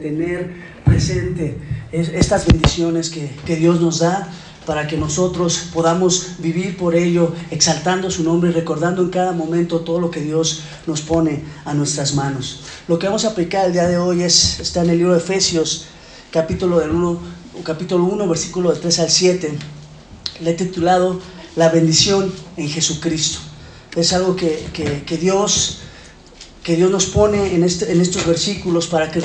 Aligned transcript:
tener 0.00 0.52
presente 0.84 1.58
estas 1.92 2.46
bendiciones 2.46 3.10
que, 3.10 3.30
que 3.44 3.56
Dios 3.56 3.80
nos 3.80 4.00
da 4.00 4.30
para 4.66 4.86
que 4.86 4.96
nosotros 4.96 5.68
podamos 5.72 6.36
vivir 6.38 6.76
por 6.76 6.94
ello, 6.94 7.34
exaltando 7.50 8.10
su 8.10 8.22
nombre 8.22 8.50
y 8.50 8.52
recordando 8.52 9.02
en 9.02 9.10
cada 9.10 9.32
momento 9.32 9.80
todo 9.80 10.00
lo 10.00 10.10
que 10.10 10.20
Dios 10.20 10.62
nos 10.86 11.00
pone 11.00 11.42
a 11.64 11.74
nuestras 11.74 12.14
manos. 12.14 12.60
Lo 12.86 12.98
que 12.98 13.06
vamos 13.06 13.24
a 13.24 13.30
aplicar 13.30 13.66
el 13.66 13.72
día 13.72 13.88
de 13.88 13.98
hoy 13.98 14.22
es, 14.22 14.60
está 14.60 14.84
en 14.84 14.90
el 14.90 14.98
libro 14.98 15.14
de 15.14 15.18
Efesios, 15.18 15.86
capítulo, 16.30 16.78
del 16.78 16.90
1, 16.90 17.18
capítulo 17.64 18.04
1, 18.04 18.28
versículo 18.28 18.70
del 18.70 18.80
3 18.80 18.98
al 19.00 19.10
7. 19.10 19.58
Le 20.40 20.50
he 20.50 20.54
titulado 20.54 21.20
La 21.56 21.70
bendición 21.70 22.32
en 22.56 22.68
Jesucristo. 22.68 23.40
Es 23.96 24.12
algo 24.12 24.36
que, 24.36 24.66
que, 24.72 25.16
Dios, 25.16 25.80
que 26.70 26.76
Dios 26.76 26.92
nos 26.92 27.06
pone 27.06 27.52
en, 27.52 27.64
este, 27.64 27.90
en 27.90 28.00
estos 28.00 28.24
versículos 28.24 28.86
para 28.86 29.10
que 29.10 29.20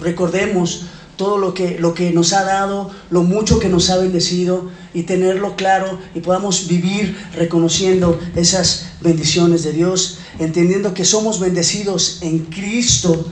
recordemos 0.00 0.86
todo 1.16 1.36
lo 1.36 1.52
que, 1.52 1.78
lo 1.78 1.92
que 1.92 2.10
nos 2.10 2.32
ha 2.32 2.42
dado, 2.42 2.90
lo 3.10 3.22
mucho 3.22 3.58
que 3.58 3.68
nos 3.68 3.90
ha 3.90 3.98
bendecido 3.98 4.70
y 4.94 5.02
tenerlo 5.02 5.56
claro 5.56 5.98
y 6.14 6.20
podamos 6.20 6.68
vivir 6.68 7.14
reconociendo 7.34 8.18
esas 8.34 8.86
bendiciones 9.02 9.62
de 9.62 9.74
Dios, 9.74 10.20
entendiendo 10.38 10.94
que 10.94 11.04
somos 11.04 11.38
bendecidos 11.38 12.20
en 12.22 12.38
Cristo 12.46 13.26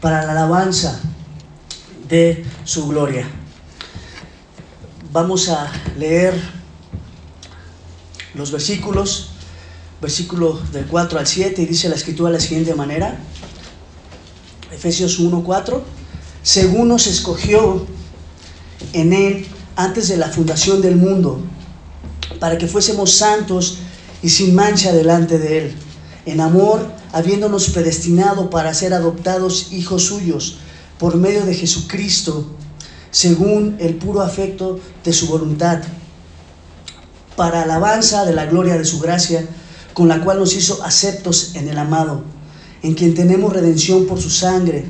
para 0.00 0.24
la 0.24 0.30
alabanza 0.30 1.00
de 2.08 2.44
su 2.62 2.86
gloria. 2.86 3.28
Vamos 5.12 5.48
a 5.48 5.72
leer 5.98 6.40
los 8.34 8.52
versículos, 8.52 9.30
versículo 10.00 10.60
del 10.72 10.86
4 10.86 11.18
al 11.18 11.26
7, 11.26 11.62
y 11.62 11.66
dice 11.66 11.88
la 11.88 11.96
escritura 11.96 12.30
de 12.30 12.38
la 12.38 12.42
siguiente 12.42 12.74
manera, 12.74 13.18
Efesios 14.70 15.18
1, 15.18 15.42
4 15.42 15.98
según 16.42 16.88
nos 16.88 17.06
escogió 17.06 17.86
en 18.94 19.12
Él 19.12 19.46
antes 19.76 20.08
de 20.08 20.16
la 20.16 20.28
fundación 20.28 20.80
del 20.80 20.96
mundo, 20.96 21.40
para 22.40 22.58
que 22.58 22.66
fuésemos 22.66 23.12
santos 23.12 23.78
y 24.22 24.30
sin 24.30 24.54
mancha 24.54 24.92
delante 24.92 25.38
de 25.38 25.58
Él, 25.58 25.74
en 26.26 26.40
amor, 26.40 26.90
habiéndonos 27.12 27.68
predestinado 27.68 28.50
para 28.50 28.72
ser 28.74 28.94
adoptados 28.94 29.72
hijos 29.72 30.04
suyos 30.04 30.58
por 30.98 31.16
medio 31.16 31.44
de 31.44 31.54
Jesucristo, 31.54 32.46
según 33.10 33.76
el 33.78 33.96
puro 33.96 34.22
afecto 34.22 34.80
de 35.04 35.12
su 35.12 35.26
voluntad, 35.26 35.80
para 37.36 37.62
alabanza 37.62 38.24
de 38.24 38.32
la 38.32 38.46
gloria 38.46 38.78
de 38.78 38.84
su 38.84 39.00
gracia, 39.00 39.46
con 39.98 40.06
la 40.06 40.20
cual 40.20 40.38
nos 40.38 40.54
hizo 40.54 40.80
aceptos 40.84 41.56
en 41.56 41.68
el 41.68 41.76
amado, 41.76 42.22
en 42.84 42.94
quien 42.94 43.16
tenemos 43.16 43.52
redención 43.52 44.06
por 44.06 44.20
su 44.20 44.30
sangre 44.30 44.84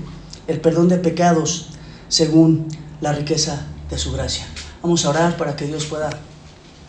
el 0.47 0.61
perdón 0.61 0.89
de 0.89 0.99
pecados 0.99 1.71
según 2.09 2.69
la 3.01 3.15
riqueza 3.15 3.69
de 3.89 3.97
su 3.97 4.13
gracia. 4.13 4.47
Vamos 4.83 5.07
a 5.07 5.09
orar 5.09 5.39
para 5.39 5.57
que 5.57 5.67
Dios 5.67 5.87
pueda 5.87 6.11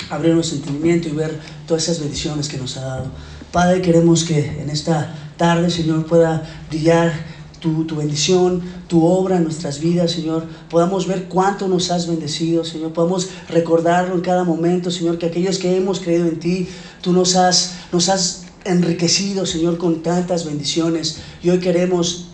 abrir 0.09 0.36
nuestro 0.36 0.58
entendimiento 0.58 1.08
y 1.08 1.12
ver 1.12 1.40
todas 1.66 1.84
esas 1.84 2.02
bendiciones 2.02 2.50
que 2.50 2.58
nos 2.58 2.75
ha 2.75 2.81
dado. 2.81 3.06
Padre, 3.53 3.81
queremos 3.81 4.25
que 4.25 4.62
en 4.62 4.70
esta 4.70 5.16
tarde, 5.38 5.70
Señor, 5.70 6.06
pueda 6.06 6.44
brillar 6.70 7.14
tu, 7.62 7.86
tu, 7.86 7.95
bendición, 7.95 8.62
tu 8.88 9.06
obra 9.06 9.38
en 9.38 9.44
nuestras 9.44 9.80
vidas, 9.80 10.12
Señor. 10.12 10.45
Podamos 10.70 11.08
ver 11.08 11.30
cuánto 11.30 11.67
nos 11.67 11.92
has 11.92 12.08
bendecido, 12.08 12.66
Señor. 12.66 12.92
Podamos 12.92 13.30
recordarlo 13.47 14.16
en 14.16 14.22
cada 14.22 14.44
momento, 14.44 14.92
Señor, 14.92 15.17
que 15.17 15.28
aquellos 15.28 15.58
que 15.58 15.78
hemos 15.78 16.00
creído 16.00 16.28
en 16.28 16.40
ti, 16.40 16.67
tú 17.02 17.12
nos 17.14 17.36
has, 17.36 17.75
nos 17.92 18.09
has 18.09 18.44
enriquecido, 18.66 19.45
Señor, 19.45 19.78
con 19.78 20.02
tantas 20.04 20.45
bendiciones. 20.45 21.20
Y 21.42 21.50
hoy 21.50 21.59
queremos 21.59 22.28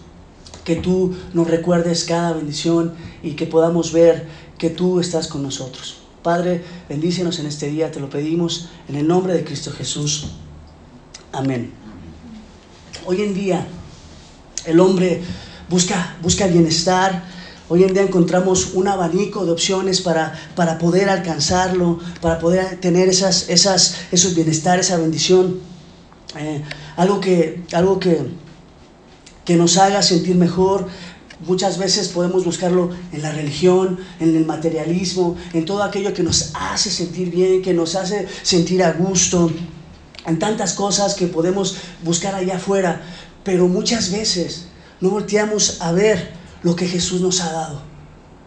que 0.64 0.76
tú 0.76 1.16
nos 1.34 1.48
recuerdes 1.48 2.04
cada 2.04 2.34
bendición 2.34 2.94
y 3.24 3.32
que 3.32 3.46
podamos 3.46 3.94
ver 3.94 4.28
que 4.58 4.70
tú 4.70 5.00
estás 5.00 5.28
con 5.28 5.44
nosotros. 5.44 5.98
Padre, 6.24 6.64
bendícenos 6.90 7.40
en 7.40 7.46
este 7.46 7.68
día, 7.68 7.92
te 7.92 8.00
lo 8.00 8.10
pedimos 8.10 8.70
en 8.90 8.96
el 8.96 9.08
nombre 9.08 9.34
de 9.34 9.44
Cristo 9.44 9.72
Jesús. 9.72 10.32
Amén. 11.32 11.72
Hoy 13.06 13.22
en 13.22 13.36
día 13.36 13.68
el 14.66 14.80
hombre 14.80 15.22
busca, 15.70 16.18
busca 16.24 16.48
bienestar, 16.48 17.24
Hoy 17.68 17.84
en 17.84 17.94
día 17.94 18.04
encontramos 18.04 18.76
un 18.76 18.88
abanico 18.88 19.44
de 19.44 19.52
opciones 19.52 20.00
para, 20.00 20.34
para 20.56 20.78
poder 20.78 21.10
alcanzarlo, 21.10 21.98
para 22.22 22.38
poder 22.38 22.80
tener 22.80 23.10
esas, 23.10 23.50
esas, 23.50 23.96
esos 24.12 24.36
bienestar, 24.36 24.80
esa 24.80 24.98
bendición. 24.98 25.60
Eh, 26.38 26.62
algo 26.96 27.20
que, 27.20 27.64
algo 27.74 28.00
que, 28.00 28.20
que 29.46 29.56
nos 29.56 29.78
haga 29.78 30.04
sentir 30.04 30.36
mejor. 30.36 30.88
Muchas 31.40 31.80
veces 31.80 32.10
podemos 32.10 32.46
buscarlo 32.46 32.92
en 33.12 33.24
la 33.24 33.32
religión, 33.32 34.00
en 34.20 34.36
el 34.36 34.46
materialismo, 34.46 35.36
en 35.54 35.66
todo 35.66 35.82
aquello 35.82 36.14
que 36.14 36.22
nos 36.22 36.52
hace 36.54 36.92
sentir 36.92 37.32
bien, 37.32 37.64
que 37.64 37.74
nos 37.74 37.96
hace 37.96 38.28
sentir 38.44 38.84
a 38.84 38.92
gusto, 38.92 39.52
en 40.28 40.38
tantas 40.38 40.74
cosas 40.74 41.16
que 41.16 41.26
podemos 41.26 41.78
buscar 42.04 42.36
allá 42.36 42.58
afuera, 42.58 43.02
pero 43.44 43.68
muchas 43.68 44.12
veces 44.12 44.68
no 45.02 45.10
volteamos 45.10 45.82
a 45.82 45.92
ver 45.92 46.45
lo 46.66 46.76
que 46.76 46.88
Jesús 46.88 47.22
nos 47.22 47.40
ha 47.40 47.54
dado. 47.54 47.82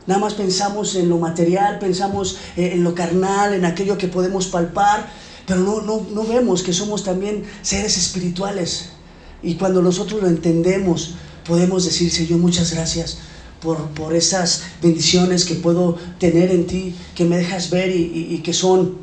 Nada 0.06 0.20
más 0.20 0.34
pensamos 0.34 0.94
en 0.96 1.08
lo 1.08 1.16
material, 1.18 1.78
pensamos 1.78 2.36
eh, 2.56 2.72
en 2.74 2.84
lo 2.84 2.94
carnal, 2.94 3.54
en 3.54 3.64
aquello 3.64 3.96
que 3.96 4.08
podemos 4.08 4.48
palpar, 4.48 5.08
pero 5.46 5.60
no, 5.60 5.80
no, 5.80 6.06
no 6.12 6.24
vemos 6.24 6.62
que 6.62 6.74
somos 6.74 7.04
también 7.04 7.44
seres 7.62 7.96
espirituales 7.96 8.90
y 9.42 9.54
cuando 9.54 9.82
nosotros 9.82 10.20
lo 10.20 10.28
entendemos, 10.28 11.14
podemos 11.46 11.84
decir, 11.84 12.10
Señor, 12.10 12.40
muchas 12.40 12.72
gracias 12.72 13.18
por, 13.60 13.78
por 13.90 14.14
esas 14.14 14.62
bendiciones 14.82 15.44
que 15.44 15.54
puedo 15.54 15.96
tener 16.18 16.50
en 16.50 16.66
ti, 16.66 16.94
que 17.14 17.24
me 17.24 17.36
dejas 17.36 17.70
ver 17.70 17.90
y, 17.94 18.40
que 18.42 18.52
son 18.52 18.96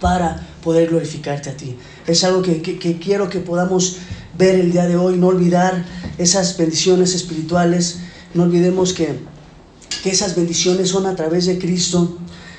para 0.00 0.46
poder 0.62 0.88
glorificarte 0.88 1.50
a 1.50 1.56
ti. 1.56 1.76
Es 2.06 2.24
algo 2.24 2.42
que, 2.42 2.60
que, 2.62 2.98
quiero 2.98 3.28
que 3.28 3.38
podamos 3.38 3.98
ver 4.36 4.56
el 4.56 4.72
día 4.72 4.86
de 4.86 4.96
hoy, 4.96 5.16
no 5.16 5.28
olvidar 5.28 5.84
esas 6.18 6.56
bendiciones 6.56 7.14
espirituales, 7.14 8.00
no 8.34 8.42
olvidemos 8.42 8.92
que, 8.92 9.20
que 10.02 10.10
esas 10.10 10.36
bendiciones 10.36 10.90
son 10.90 11.06
a 11.06 11.16
través 11.16 11.46
de 11.46 11.58
Cristo 11.58 12.18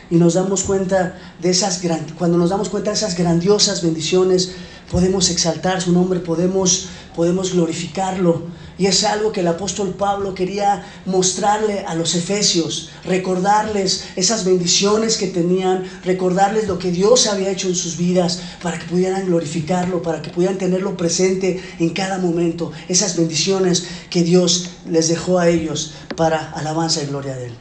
y 0.10 0.16
nos 0.16 0.36
damos 0.36 0.64
cuenta 0.64 1.20
de 1.42 1.50
esas, 1.50 1.82
cuando 2.18 2.38
nos 2.38 2.50
damos 2.50 2.70
cuenta 2.70 2.92
de 2.92 2.98
esas 2.98 3.18
grandiosas 3.18 3.84
bendiciones, 3.84 4.54
podemos 4.92 5.30
exaltar 5.30 5.82
su 5.82 5.92
nombre, 5.92 6.20
podemos, 6.20 6.88
podemos 7.16 7.54
glorificarlo. 7.54 8.44
Y 8.78 8.88
es 8.88 9.06
algo 9.06 9.32
que 9.32 9.40
el 9.40 9.48
apóstol 9.48 9.96
Pablo 9.98 10.36
quería 10.36 10.86
mostrarle 11.06 11.86
a 11.86 11.96
los 11.96 12.14
efesios, 12.14 12.90
recordarles 13.06 14.06
esas 14.18 14.44
bendiciones 14.44 15.18
que 15.18 15.28
tenían, 15.28 15.86
recordarles 16.04 16.68
lo 16.68 16.78
que 16.78 16.92
Dios 16.92 17.28
había 17.28 17.52
hecho 17.52 17.70
en 17.70 17.76
sus 17.76 17.96
vidas 17.96 18.42
para 18.62 18.78
que 18.78 18.86
pudieran 18.86 19.26
glorificarlo, 19.26 20.02
para 20.02 20.22
que 20.22 20.30
pudieran 20.30 20.58
tenerlo 20.58 20.98
presente 20.98 21.64
en 21.80 21.90
cada 21.92 22.18
momento, 22.18 22.74
esas 22.90 23.16
bendiciones 23.16 23.86
que 24.10 24.24
Dios 24.24 24.72
les 24.90 25.08
dejó 25.08 25.40
a 25.40 25.48
ellos 25.48 25.94
para 26.18 26.52
alabanza 26.52 27.02
y 27.02 27.06
gloria 27.06 27.36
de 27.36 27.46
Él. 27.46 27.54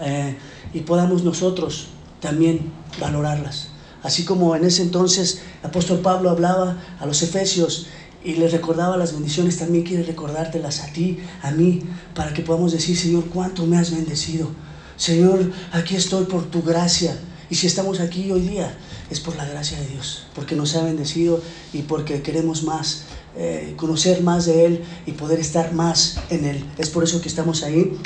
Eh, 0.00 0.36
y 0.74 0.80
podamos 0.80 1.22
nosotros 1.22 1.88
también 2.20 2.72
valorarlas. 3.00 3.68
Así 4.02 4.24
como 4.24 4.54
en 4.54 4.64
ese 4.64 4.82
entonces 4.82 5.42
el 5.62 5.68
apóstol 5.68 5.98
Pablo 5.98 6.30
hablaba 6.30 6.76
a 7.00 7.06
los 7.06 7.22
efesios 7.22 7.86
y 8.26 8.34
les 8.34 8.50
recordaba 8.50 8.96
las 8.96 9.12
bendiciones, 9.12 9.56
también 9.56 9.84
quiere 9.84 10.02
recordártelas 10.02 10.80
a 10.80 10.92
ti, 10.92 11.20
a 11.42 11.52
mí, 11.52 11.80
para 12.12 12.34
que 12.34 12.42
podamos 12.42 12.72
decir, 12.72 12.96
Señor, 12.98 13.26
cuánto 13.32 13.64
me 13.66 13.78
has 13.78 13.92
bendecido. 13.92 14.48
Señor, 14.96 15.52
aquí 15.70 15.94
estoy 15.94 16.24
por 16.24 16.44
tu 16.50 16.60
gracia. 16.60 17.16
Y 17.48 17.54
si 17.54 17.68
estamos 17.68 18.00
aquí 18.00 18.32
hoy 18.32 18.40
día, 18.40 18.76
es 19.10 19.20
por 19.20 19.36
la 19.36 19.44
gracia 19.44 19.78
de 19.78 19.86
Dios, 19.86 20.24
porque 20.34 20.56
nos 20.56 20.74
ha 20.74 20.82
bendecido 20.82 21.40
y 21.72 21.82
porque 21.82 22.20
queremos 22.22 22.64
más, 22.64 23.04
eh, 23.36 23.74
conocer 23.76 24.24
más 24.24 24.46
de 24.46 24.64
Él 24.64 24.84
y 25.06 25.12
poder 25.12 25.38
estar 25.38 25.72
más 25.72 26.18
en 26.28 26.46
Él. 26.46 26.64
Es 26.78 26.90
por 26.90 27.04
eso 27.04 27.20
que 27.20 27.28
estamos 27.28 27.62
ahí. 27.62 27.96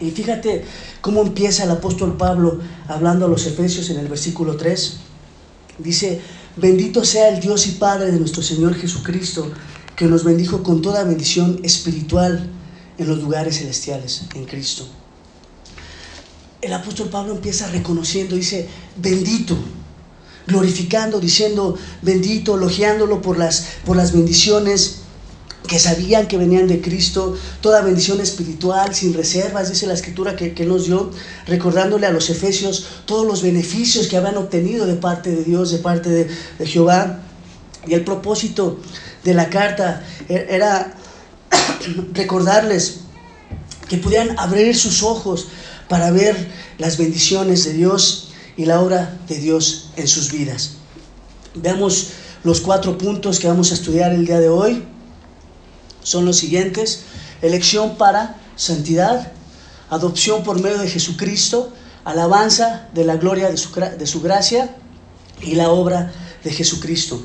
Y 0.00 0.12
fíjate 0.12 0.64
cómo 1.00 1.22
empieza 1.22 1.64
el 1.64 1.72
apóstol 1.72 2.16
Pablo 2.16 2.60
hablando 2.86 3.26
a 3.26 3.28
los 3.28 3.44
Efesios 3.46 3.90
en 3.90 3.98
el 3.98 4.06
versículo 4.06 4.56
3. 4.56 4.98
Dice, 5.78 6.20
bendito 6.56 7.04
sea 7.04 7.28
el 7.28 7.40
Dios 7.40 7.66
y 7.66 7.72
Padre 7.72 8.10
de 8.12 8.18
nuestro 8.18 8.42
Señor 8.42 8.74
Jesucristo, 8.74 9.50
que 9.96 10.06
nos 10.06 10.24
bendijo 10.24 10.62
con 10.62 10.82
toda 10.82 11.04
bendición 11.04 11.60
espiritual 11.62 12.48
en 12.98 13.08
los 13.08 13.18
lugares 13.18 13.58
celestiales, 13.58 14.22
en 14.34 14.44
Cristo. 14.44 14.86
El 16.60 16.72
apóstol 16.72 17.08
Pablo 17.08 17.34
empieza 17.34 17.68
reconociendo, 17.68 18.36
dice, 18.36 18.68
bendito, 18.96 19.56
glorificando, 20.46 21.20
diciendo, 21.20 21.76
bendito, 22.02 22.56
elogiándolo 22.56 23.22
por 23.22 23.38
las, 23.38 23.66
por 23.84 23.96
las 23.96 24.12
bendiciones 24.12 24.99
que 25.70 25.78
sabían 25.78 26.26
que 26.26 26.36
venían 26.36 26.66
de 26.66 26.80
Cristo, 26.80 27.38
toda 27.60 27.80
bendición 27.80 28.20
espiritual, 28.20 28.92
sin 28.92 29.14
reservas, 29.14 29.68
dice 29.68 29.86
la 29.86 29.94
escritura 29.94 30.34
que, 30.34 30.52
que 30.52 30.66
nos 30.66 30.86
dio, 30.86 31.12
recordándole 31.46 32.08
a 32.08 32.10
los 32.10 32.28
efesios 32.28 32.86
todos 33.04 33.24
los 33.24 33.40
beneficios 33.40 34.08
que 34.08 34.16
habían 34.16 34.36
obtenido 34.36 34.84
de 34.84 34.96
parte 34.96 35.30
de 35.30 35.44
Dios, 35.44 35.70
de 35.70 35.78
parte 35.78 36.10
de, 36.10 36.28
de 36.58 36.66
Jehová. 36.66 37.20
Y 37.86 37.94
el 37.94 38.02
propósito 38.02 38.80
de 39.22 39.32
la 39.32 39.48
carta 39.48 40.04
e, 40.28 40.44
era 40.50 40.92
recordarles 42.14 43.02
que 43.88 43.96
pudieran 43.98 44.36
abrir 44.40 44.76
sus 44.76 45.04
ojos 45.04 45.46
para 45.88 46.10
ver 46.10 46.34
las 46.78 46.98
bendiciones 46.98 47.64
de 47.64 47.74
Dios 47.74 48.32
y 48.56 48.64
la 48.64 48.80
obra 48.80 49.20
de 49.28 49.38
Dios 49.38 49.90
en 49.94 50.08
sus 50.08 50.32
vidas. 50.32 50.72
Veamos 51.54 52.08
los 52.42 52.60
cuatro 52.60 52.98
puntos 52.98 53.38
que 53.38 53.46
vamos 53.46 53.70
a 53.70 53.74
estudiar 53.74 54.12
el 54.12 54.26
día 54.26 54.40
de 54.40 54.48
hoy. 54.48 54.84
Son 56.02 56.24
los 56.24 56.36
siguientes. 56.36 57.02
Elección 57.42 57.96
para 57.96 58.36
santidad, 58.56 59.32
adopción 59.88 60.42
por 60.42 60.60
medio 60.60 60.78
de 60.78 60.88
Jesucristo, 60.88 61.72
alabanza 62.04 62.88
de 62.94 63.04
la 63.04 63.16
gloria 63.16 63.50
de 63.50 63.56
su, 63.56 63.70
de 63.72 64.06
su 64.06 64.20
gracia 64.20 64.76
y 65.42 65.54
la 65.54 65.70
obra 65.70 66.12
de 66.44 66.50
Jesucristo. 66.50 67.22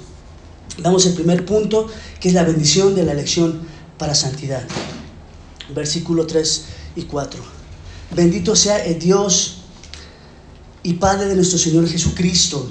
Damos 0.78 1.06
el 1.06 1.14
primer 1.14 1.46
punto, 1.46 1.88
que 2.20 2.30
es 2.30 2.34
la 2.34 2.44
bendición 2.44 2.96
de 2.96 3.04
la 3.04 3.14
elección 3.14 3.62
para 3.98 4.16
santidad. 4.16 4.64
Versículo 5.74 6.28
3 6.28 6.66
y 6.98 7.04
4. 7.04 7.42
Bendito 8.16 8.56
sea 8.56 8.84
el 8.84 9.00
Dios 9.00 9.58
y 10.84 10.94
Padre 10.94 11.28
de 11.28 11.36
nuestro 11.36 11.58
Señor 11.58 11.88
Jesucristo, 11.88 12.70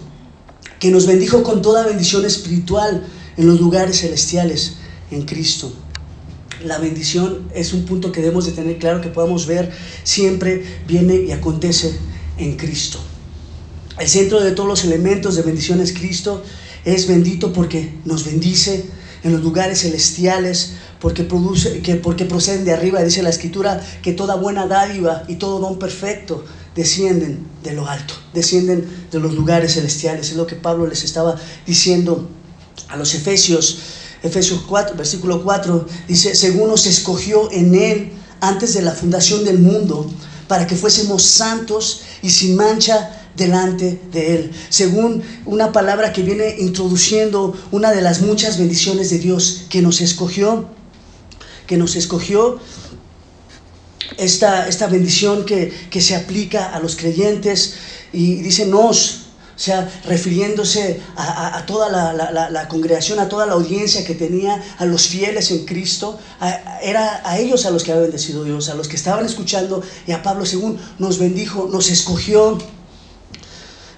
que 0.79 0.91
nos 0.91 1.07
bendijo 1.07 1.43
con 1.43 1.63
toda 1.63 1.87
bendición 1.87 2.25
espiritual 2.25 3.07
en 3.37 3.47
los 3.47 3.61
lugares 3.61 4.01
celestiales 4.01 4.75
en 5.11 5.23
Cristo. 5.23 5.73
La 6.65 6.79
bendición 6.79 7.49
es 7.55 7.73
un 7.73 7.85
punto 7.85 8.11
que 8.11 8.21
debemos 8.21 8.47
de 8.47 8.53
tener 8.53 8.79
claro, 8.79 9.01
que 9.01 9.09
podamos 9.09 9.47
ver 9.47 9.71
siempre 10.03 10.65
viene 10.87 11.17
y 11.17 11.33
acontece 11.33 11.95
en 12.39 12.57
Cristo. 12.57 12.99
El 13.99 14.09
centro 14.09 14.41
de 14.41 14.53
todos 14.53 14.69
los 14.69 14.85
elementos 14.85 15.37
de 15.37 15.43
bendición 15.43 15.81
es 15.81 15.93
Cristo. 15.93 16.43
Es 16.85 17.07
bendito 17.07 17.53
porque 17.53 17.95
nos 18.05 18.25
bendice 18.25 18.85
en 19.23 19.33
los 19.33 19.43
lugares 19.43 19.81
celestiales, 19.81 20.75
porque, 21.01 21.23
produce, 21.23 21.81
que, 21.81 21.97
porque 21.97 22.25
proceden 22.25 22.65
de 22.65 22.73
arriba. 22.73 23.03
Dice 23.03 23.23
la 23.23 23.31
Escritura 23.31 23.83
que 24.03 24.13
toda 24.13 24.35
buena 24.35 24.67
dádiva 24.67 25.25
y 25.29 25.37
todo 25.37 25.61
don 25.61 25.79
perfecto 25.79 26.45
descienden 26.75 27.47
de 27.63 27.73
lo 27.73 27.87
alto, 27.87 28.15
descienden 28.33 28.87
de 29.11 29.21
los 29.21 29.35
lugares 29.35 29.75
celestiales. 29.75 30.31
Es 30.31 30.37
lo 30.37 30.47
que 30.47 30.57
Pablo 30.57 30.87
les 30.87 31.05
estaba 31.05 31.37
diciendo 31.67 32.29
a 32.89 32.97
los 32.97 33.15
Efesios. 33.15 33.79
Efesios 34.25 34.63
4, 34.67 34.97
versículo 34.97 35.45
4, 35.45 35.87
dice, 36.09 36.35
según 36.35 36.71
nos 36.71 36.87
escogió 36.87 37.53
en 37.53 37.75
Él 37.75 38.13
antes 38.41 38.75
de 38.75 38.83
la 38.83 38.93
fundación 38.93 39.45
del 39.45 39.59
mundo, 39.59 40.11
para 40.49 40.67
que 40.67 40.75
fuésemos 40.75 41.23
santos 41.23 42.01
y 42.23 42.31
sin 42.31 42.57
mancha 42.57 43.23
delante 43.37 44.01
de 44.13 44.35
Él. 44.35 44.53
Según 44.71 45.23
una 45.45 45.73
palabra 45.73 46.13
que 46.13 46.23
viene 46.23 46.57
introduciendo 46.59 47.55
una 47.71 47.93
de 47.93 48.03
las 48.03 48.23
muchas 48.23 48.59
bendiciones 48.59 49.11
de 49.11 49.19
Dios 49.19 49.67
que 49.69 49.83
nos 49.83 50.01
escogió, 50.01 50.69
que 51.67 51.77
nos 51.77 51.95
escogió, 51.95 52.59
esta, 54.19 54.69
esta 54.69 54.87
bendición 54.87 55.45
que, 55.45 55.73
se 56.01 56.17
aplica 56.17 56.75
a 56.75 56.81
los 56.81 56.97
creyentes 56.97 57.75
y 58.13 58.37
dice 58.37 58.67
nos, 58.67 59.24
o 59.55 59.59
sea, 59.59 59.89
refiriéndose 60.07 61.01
a, 61.17 61.65
toda 61.67 61.89
la, 61.91 62.69
congregación, 62.69 63.21
a 63.21 63.29
toda 63.29 63.47
la 63.47 63.53
audiencia 63.53 64.05
que 64.05 64.15
tenía, 64.15 64.61
a 64.79 64.85
los 64.85 65.07
fieles 65.07 65.51
en 65.53 65.65
Cristo, 65.65 66.19
era 66.83 67.23
a 67.25 67.39
ellos 67.39 67.65
a 67.67 67.71
los 67.71 67.85
que 67.85 67.93
había 67.93 68.03
bendecido 68.03 68.43
Dios, 68.43 68.69
a 68.69 68.75
los 68.75 68.89
que 68.89 68.97
estaban 68.97 69.25
escuchando 69.25 69.83
y 70.07 70.13
a 70.13 70.23
Pablo 70.23 70.45
según 70.45 70.79
nos 70.99 71.19
bendijo, 71.19 71.69
nos 71.71 71.91
escogió 71.91 72.59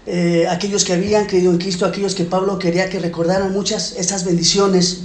eh, 0.08 0.46
aquellos 0.48 0.84
que 0.84 0.92
habían 0.92 1.26
creído 1.26 1.50
en 1.50 1.58
Cristo, 1.58 1.84
aquellos 1.84 2.14
que 2.14 2.24
Pablo 2.24 2.58
quería 2.58 2.88
que 2.88 3.00
recordaran 3.00 3.52
muchas 3.52 3.94
estas 3.98 4.24
bendiciones. 4.24 5.00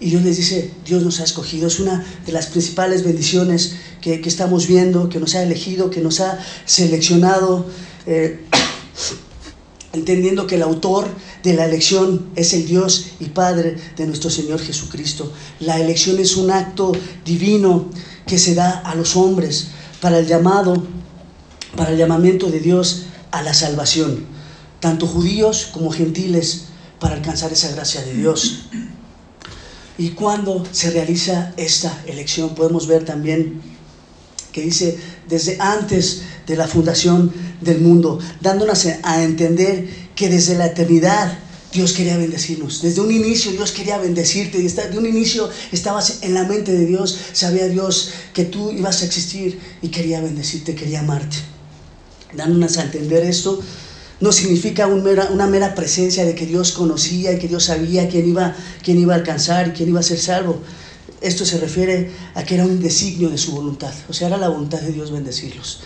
Y 0.00 0.10
Dios 0.10 0.22
les 0.22 0.36
dice, 0.36 0.72
Dios 0.84 1.02
nos 1.04 1.20
ha 1.20 1.24
escogido. 1.24 1.68
Es 1.68 1.78
una 1.78 2.04
de 2.26 2.32
las 2.32 2.46
principales 2.46 3.04
bendiciones 3.04 3.76
que, 4.00 4.20
estamos 4.24 4.66
viendo, 4.66 5.08
que 5.08 5.20
nos 5.20 5.34
ha 5.36 5.42
elegido, 5.42 5.90
que 5.90 6.00
nos 6.00 6.20
ha 6.20 6.38
seleccionado, 6.64 7.66
eh, 8.06 8.40
entendiendo 9.92 10.46
que 10.46 10.56
el 10.56 10.62
autor 10.62 11.08
de 11.42 11.54
la 11.54 11.64
elección 11.64 12.26
es 12.36 12.52
el 12.52 12.66
Dios 12.66 13.06
y 13.18 13.26
Padre 13.26 13.76
de 13.96 14.06
nuestro 14.06 14.30
Señor 14.30 14.60
Jesucristo. 14.60 15.32
La 15.60 15.80
elección 15.80 16.18
es 16.18 16.36
un 16.36 16.50
acto 16.50 16.92
divino 17.24 17.90
que 18.26 18.38
se 18.38 18.54
da 18.54 18.80
a 18.80 18.94
los 18.94 19.16
hombres 19.16 19.68
para 20.00 20.18
el 20.18 20.26
llamado, 20.26 20.86
para 21.76 21.90
el 21.92 21.98
llamamiento 21.98 22.50
de 22.50 22.60
Dios 22.60 23.06
a 23.30 23.42
la 23.42 23.54
salvación, 23.54 24.26
tanto 24.80 25.06
judíos 25.06 25.68
como 25.72 25.90
gentiles, 25.90 26.66
para 26.98 27.14
alcanzar 27.14 27.52
esa 27.52 27.70
gracia 27.72 28.02
de 28.02 28.14
Dios. 28.14 28.66
Y 29.98 30.10
cuando 30.10 30.64
se 30.72 30.90
realiza 30.90 31.52
esta 31.56 32.02
elección, 32.06 32.54
podemos 32.54 32.86
ver 32.86 33.04
también 33.04 33.60
que 34.52 34.62
dice 34.62 34.98
desde 35.28 35.56
antes 35.60 36.22
de 36.46 36.56
la 36.56 36.68
fundación 36.68 37.32
del 37.60 37.80
mundo, 37.80 38.18
dándonos 38.40 38.86
a 39.02 39.22
entender 39.22 39.88
que 40.14 40.28
desde 40.28 40.56
la 40.56 40.66
eternidad 40.66 41.38
Dios 41.72 41.92
quería 41.92 42.16
bendecirnos. 42.16 42.80
Desde 42.82 43.00
un 43.00 43.12
inicio 43.12 43.52
Dios 43.52 43.72
quería 43.72 43.98
bendecirte. 43.98 44.58
De 44.58 44.98
un 44.98 45.06
inicio 45.06 45.50
estabas 45.72 46.18
en 46.22 46.34
la 46.34 46.44
mente 46.44 46.72
de 46.72 46.86
Dios. 46.86 47.18
Sabía 47.32 47.68
Dios 47.68 48.10
que 48.32 48.44
tú 48.44 48.70
ibas 48.70 49.02
a 49.02 49.04
existir 49.04 49.58
y 49.82 49.88
quería 49.88 50.20
bendecirte, 50.20 50.74
quería 50.74 51.00
amarte 51.00 51.36
dándonos 52.36 52.78
a 52.78 52.82
entender 52.82 53.24
esto, 53.24 53.60
no 54.20 54.32
significa 54.32 54.86
una 54.86 55.46
mera 55.46 55.74
presencia 55.74 56.24
de 56.24 56.34
que 56.34 56.46
Dios 56.46 56.72
conocía 56.72 57.32
y 57.32 57.38
que 57.38 57.48
Dios 57.48 57.64
sabía 57.64 58.08
quién 58.08 58.28
iba, 58.28 58.56
quién 58.82 58.98
iba 58.98 59.14
a 59.14 59.18
alcanzar 59.18 59.68
y 59.68 59.70
quién 59.72 59.90
iba 59.90 60.00
a 60.00 60.02
ser 60.02 60.18
salvo. 60.18 60.60
Esto 61.20 61.44
se 61.44 61.58
refiere 61.58 62.10
a 62.34 62.44
que 62.44 62.54
era 62.54 62.64
un 62.64 62.80
designio 62.80 63.30
de 63.30 63.38
su 63.38 63.52
voluntad, 63.52 63.92
o 64.08 64.12
sea, 64.12 64.28
era 64.28 64.36
la 64.36 64.48
voluntad 64.48 64.80
de 64.80 64.92
Dios 64.92 65.10
bendecirlos. 65.10 65.80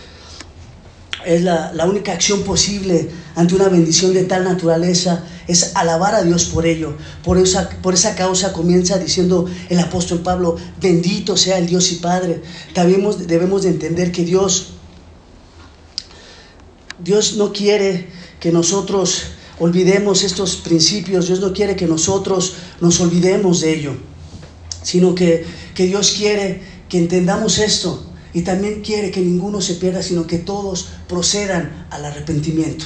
Es 1.25 1.43
la, 1.43 1.71
única 1.85 2.13
acción 2.13 2.41
posible 2.41 3.09
ante 3.35 3.53
una 3.53 3.69
bendición 3.69 4.11
de 4.13 4.23
tal 4.23 4.43
naturaleza 4.43 5.23
es 5.47 5.75
alabar 5.75 6.15
a 6.15 6.23
Dios 6.23 6.45
por 6.45 6.65
ello. 6.65 6.95
Por 7.23 7.37
esa, 7.37 7.69
por 7.69 7.93
esa 7.93 8.15
causa 8.15 8.53
comienza 8.53 8.97
diciendo 8.97 9.45
el 9.69 9.79
apóstol 9.79 10.21
Pablo, 10.21 10.57
bendito 10.81 11.37
sea 11.37 11.59
el 11.59 11.67
Dios 11.67 11.91
y 11.91 11.95
Padre. 11.97 12.41
Debemos, 12.73 13.27
debemos 13.27 13.63
de 13.63 13.69
entender 13.69 14.11
que 14.11 14.25
Dios 14.25 14.73
Dios 17.03 17.35
no 17.37 17.51
quiere 17.51 18.07
que 18.39 18.51
nosotros 18.51 19.23
olvidemos 19.59 20.23
estos 20.23 20.55
principios, 20.55 21.27
Dios 21.27 21.39
no 21.39 21.53
quiere 21.53 21.75
que 21.75 21.87
nosotros 21.87 22.53
nos 22.79 22.99
olvidemos 22.99 23.61
de 23.61 23.73
ello, 23.73 23.93
sino 24.81 25.15
que, 25.15 25.45
que 25.73 25.85
Dios 25.85 26.15
quiere 26.17 26.61
que 26.89 26.97
entendamos 26.97 27.59
esto 27.59 28.05
y 28.33 28.41
también 28.41 28.81
quiere 28.81 29.11
que 29.11 29.21
ninguno 29.21 29.61
se 29.61 29.75
pierda, 29.75 30.01
sino 30.01 30.27
que 30.27 30.37
todos 30.37 30.89
procedan 31.07 31.87
al 31.89 32.05
arrepentimiento. 32.05 32.85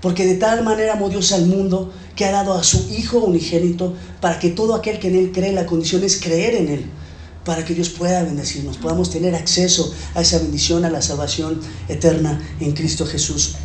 Porque 0.00 0.26
de 0.26 0.36
tal 0.36 0.64
manera 0.64 0.94
amó 0.94 1.08
Dios 1.08 1.32
al 1.32 1.46
mundo 1.46 1.92
que 2.16 2.24
ha 2.24 2.32
dado 2.32 2.54
a 2.54 2.62
su 2.62 2.88
Hijo 2.90 3.18
unigénito 3.18 3.94
para 4.20 4.38
que 4.38 4.50
todo 4.50 4.74
aquel 4.74 4.98
que 4.98 5.08
en 5.08 5.16
Él 5.16 5.32
cree, 5.32 5.52
la 5.52 5.66
condición 5.66 6.02
es 6.04 6.20
creer 6.20 6.54
en 6.54 6.68
Él 6.68 6.84
para 7.44 7.64
que 7.64 7.74
Dios 7.74 7.88
pueda 7.88 8.22
bendecirnos, 8.22 8.76
podamos 8.76 9.10
tener 9.10 9.34
acceso 9.34 9.94
a 10.14 10.20
esa 10.20 10.38
bendición, 10.38 10.84
a 10.84 10.90
la 10.90 11.00
salvación 11.00 11.60
eterna 11.88 12.40
en 12.60 12.72
Cristo 12.72 13.06
Jesús. 13.06 13.56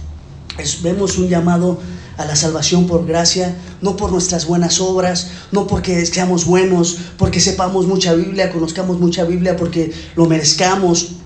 Vemos 0.81 1.17
un 1.17 1.27
llamado 1.27 1.79
a 2.17 2.25
la 2.25 2.35
salvación 2.35 2.87
por 2.87 3.05
gracia, 3.05 3.55
no 3.81 3.97
por 3.97 4.11
nuestras 4.11 4.45
buenas 4.45 4.79
obras, 4.79 5.27
no 5.51 5.67
porque 5.67 6.05
seamos 6.05 6.45
buenos, 6.45 6.97
porque 7.17 7.41
sepamos 7.41 7.87
mucha 7.87 8.13
Biblia, 8.13 8.51
conozcamos 8.51 8.99
mucha 8.99 9.25
Biblia, 9.25 9.57
porque 9.57 9.93
lo 10.15 10.25
merezcamos 10.25 11.17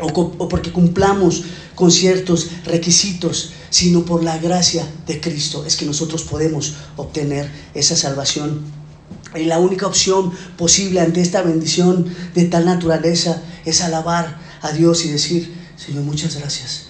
o, 0.00 0.06
o 0.08 0.48
porque 0.48 0.72
cumplamos 0.72 1.44
con 1.74 1.90
ciertos 1.90 2.48
requisitos, 2.64 3.52
sino 3.70 4.04
por 4.04 4.24
la 4.24 4.38
gracia 4.38 4.86
de 5.06 5.20
Cristo 5.20 5.64
es 5.66 5.76
que 5.76 5.84
nosotros 5.84 6.22
podemos 6.22 6.74
obtener 6.96 7.50
esa 7.74 7.94
salvación 7.94 8.62
y 9.34 9.44
la 9.44 9.58
única 9.58 9.86
opción 9.86 10.32
posible 10.56 11.00
ante 11.00 11.20
esta 11.20 11.42
bendición 11.42 12.06
de 12.34 12.44
tal 12.46 12.64
naturaleza 12.64 13.42
es 13.64 13.82
alabar 13.82 14.38
a 14.62 14.72
Dios 14.72 15.04
y 15.04 15.10
decir, 15.10 15.54
Señor, 15.76 16.04
muchas 16.04 16.36
gracias. 16.36 16.85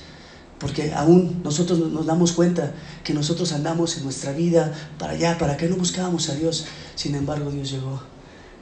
Porque 0.58 0.92
aún 0.94 1.42
nosotros 1.44 1.78
nos 1.78 2.06
damos 2.06 2.32
cuenta 2.32 2.74
que 3.04 3.12
nosotros 3.12 3.52
andamos 3.52 3.96
en 3.98 4.04
nuestra 4.04 4.32
vida 4.32 4.72
para 4.98 5.12
allá, 5.12 5.36
para 5.38 5.56
que 5.56 5.68
no 5.68 5.76
buscábamos 5.76 6.28
a 6.30 6.34
Dios. 6.34 6.66
Sin 6.94 7.14
embargo, 7.14 7.50
Dios 7.50 7.70
llegó 7.70 8.00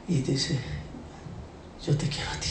y 0.07 0.15
dice, 0.15 0.59
yo 1.85 1.95
te 1.95 2.07
quiero 2.07 2.29
a 2.31 2.39
ti. 2.39 2.49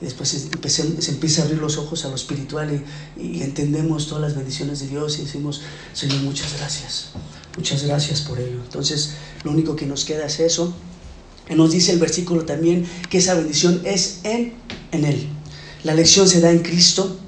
Y 0.00 0.04
después 0.04 0.28
se, 0.28 1.10
empieza 1.10 1.42
a 1.42 1.44
abrir 1.44 1.60
los 1.60 1.76
ojos 1.78 2.04
a 2.04 2.08
lo 2.08 2.14
espiritual 2.14 2.84
y, 3.16 3.22
y 3.22 3.42
entendemos 3.42 4.08
todas 4.08 4.22
las 4.22 4.36
bendiciones 4.36 4.80
de 4.80 4.88
Dios 4.88 5.18
y 5.18 5.22
decimos, 5.22 5.62
Señor, 5.92 6.18
muchas 6.22 6.56
gracias. 6.58 7.10
Muchas 7.56 7.84
gracias 7.84 8.22
por 8.22 8.40
ello. 8.40 8.60
Entonces, 8.64 9.14
lo 9.44 9.50
único 9.50 9.76
que 9.76 9.86
nos 9.86 10.04
queda 10.04 10.26
es 10.26 10.40
eso. 10.40 10.74
Y 11.48 11.54
nos 11.54 11.72
dice 11.72 11.92
el 11.92 11.98
versículo 11.98 12.44
también 12.44 12.86
que 13.10 13.18
esa 13.18 13.34
bendición 13.34 13.82
es 13.84 14.20
en, 14.24 14.54
en 14.92 15.04
Él. 15.04 15.28
La 15.84 15.92
elección 15.92 16.28
se 16.28 16.40
da 16.40 16.50
en 16.50 16.60
Cristo. 16.60 17.18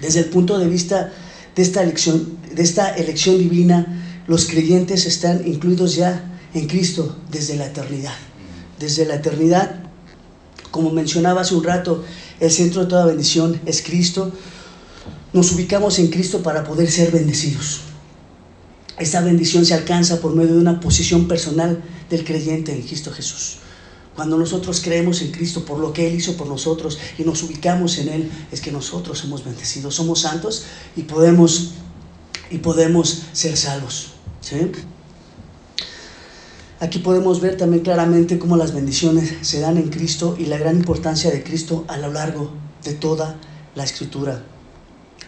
Desde 0.00 0.20
el 0.20 0.26
punto 0.26 0.58
de 0.58 0.68
vista 0.68 1.12
de 1.54 1.62
esta 1.62 1.82
elección, 1.82 2.38
de 2.54 2.62
esta 2.62 2.94
elección 2.96 3.38
divina, 3.38 4.22
los 4.26 4.46
creyentes 4.46 5.06
están 5.06 5.46
incluidos 5.46 5.96
ya 5.96 6.24
en 6.54 6.66
Cristo 6.66 7.16
desde 7.30 7.56
la 7.56 7.66
eternidad. 7.66 8.14
Desde 8.78 9.04
la 9.04 9.16
eternidad, 9.16 9.80
Como 10.70 10.90
mencionaba 10.90 11.40
hace 11.40 11.54
un 11.54 11.64
rato, 11.64 12.04
el 12.38 12.50
centro 12.50 12.82
de 12.82 12.88
toda 12.88 13.06
bendición 13.06 13.60
es 13.66 13.82
Cristo. 13.82 14.32
Nos 15.32 15.52
ubicamos 15.52 15.98
en 15.98 16.08
Cristo 16.08 16.42
para 16.42 16.62
poder 16.64 16.90
ser 16.90 17.10
bendecidos. 17.10 17.80
Esta 18.98 19.20
bendición 19.20 19.64
se 19.64 19.74
alcanza 19.74 20.20
por 20.20 20.34
medio 20.34 20.54
de 20.54 20.60
una 20.60 20.78
posición 20.78 21.26
personal 21.26 21.82
del 22.08 22.24
creyente 22.24 22.72
en 22.72 22.82
Cristo 22.82 23.10
Jesús. 23.10 23.58
Cuando 24.20 24.36
nosotros 24.36 24.82
creemos 24.84 25.22
en 25.22 25.32
Cristo 25.32 25.64
por 25.64 25.78
lo 25.78 25.94
que 25.94 26.06
Él 26.06 26.14
hizo 26.14 26.36
por 26.36 26.46
nosotros 26.46 26.98
y 27.16 27.22
nos 27.22 27.42
ubicamos 27.42 27.96
en 27.96 28.10
Él, 28.10 28.30
es 28.52 28.60
que 28.60 28.70
nosotros 28.70 29.18
somos 29.18 29.42
bendecidos, 29.42 29.94
somos 29.94 30.20
santos 30.20 30.66
y 30.94 31.04
podemos, 31.04 31.70
y 32.50 32.58
podemos 32.58 33.22
ser 33.32 33.56
salvos. 33.56 34.10
Aquí 36.80 36.98
podemos 36.98 37.40
ver 37.40 37.56
también 37.56 37.82
claramente 37.82 38.38
cómo 38.38 38.58
las 38.58 38.74
bendiciones 38.74 39.36
se 39.40 39.60
dan 39.60 39.78
en 39.78 39.88
Cristo 39.88 40.36
y 40.38 40.44
la 40.44 40.58
gran 40.58 40.76
importancia 40.76 41.30
de 41.30 41.42
Cristo 41.42 41.86
a 41.88 41.96
lo 41.96 42.12
largo 42.12 42.50
de 42.84 42.92
toda 42.92 43.40
la 43.74 43.84
escritura 43.84 44.44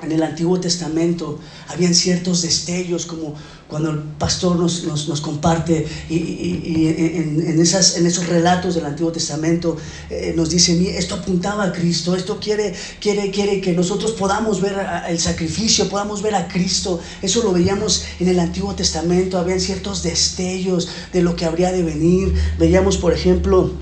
en 0.03 0.13
el 0.13 0.23
Antiguo 0.23 0.59
Testamento 0.61 1.39
habían 1.69 1.95
ciertos 1.95 2.43
destellos, 2.43 3.07
como 3.07 3.35
cuando 3.69 3.91
el 3.91 4.01
pastor 4.19 4.57
nos, 4.57 4.85
nos, 4.85 5.21
comparte 5.23 5.87
y, 6.11 6.89
en, 6.89 7.59
esas, 7.59 7.97
en 7.97 8.05
esos 8.05 8.27
relatos 8.27 8.75
del 8.75 8.85
Antiguo 8.85 9.11
Testamento 9.13 9.79
eh, 10.11 10.35
nos 10.37 10.51
dice, 10.51 10.99
esto 10.99 11.15
apuntaba 11.15 11.65
a 11.65 11.73
Cristo, 11.73 12.15
esto 12.15 12.39
quiere, 12.39 12.75
quiere, 13.01 13.31
quiere 13.31 13.63
que 13.63 13.73
nosotros 13.73 14.13
podamos 14.13 14.61
ver 14.61 14.77
el 15.09 15.19
sacrificio, 15.19 15.89
podamos 15.89 16.21
ver 16.21 16.35
a 16.35 16.49
Cristo. 16.49 17.01
Eso 17.23 17.43
lo 17.43 17.53
veíamos 17.53 18.05
en 18.21 18.29
el 18.29 18.41
Antiguo 18.41 18.75
Testamento, 18.75 19.39
habían 19.39 19.61
ciertos 19.61 20.03
destellos 20.03 20.89
de 21.13 21.23
lo 21.23 21.35
que 21.35 21.47
habría 21.47 21.73
de 21.73 21.83
venir. 21.83 22.35
Veíamos, 22.59 22.99
por 22.99 23.15
ejemplo, 23.15 23.73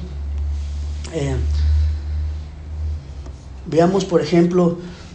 eh, 1.12 1.34
veamos, 3.66 4.04
por 4.04 4.20
ejemplo, 4.22 4.78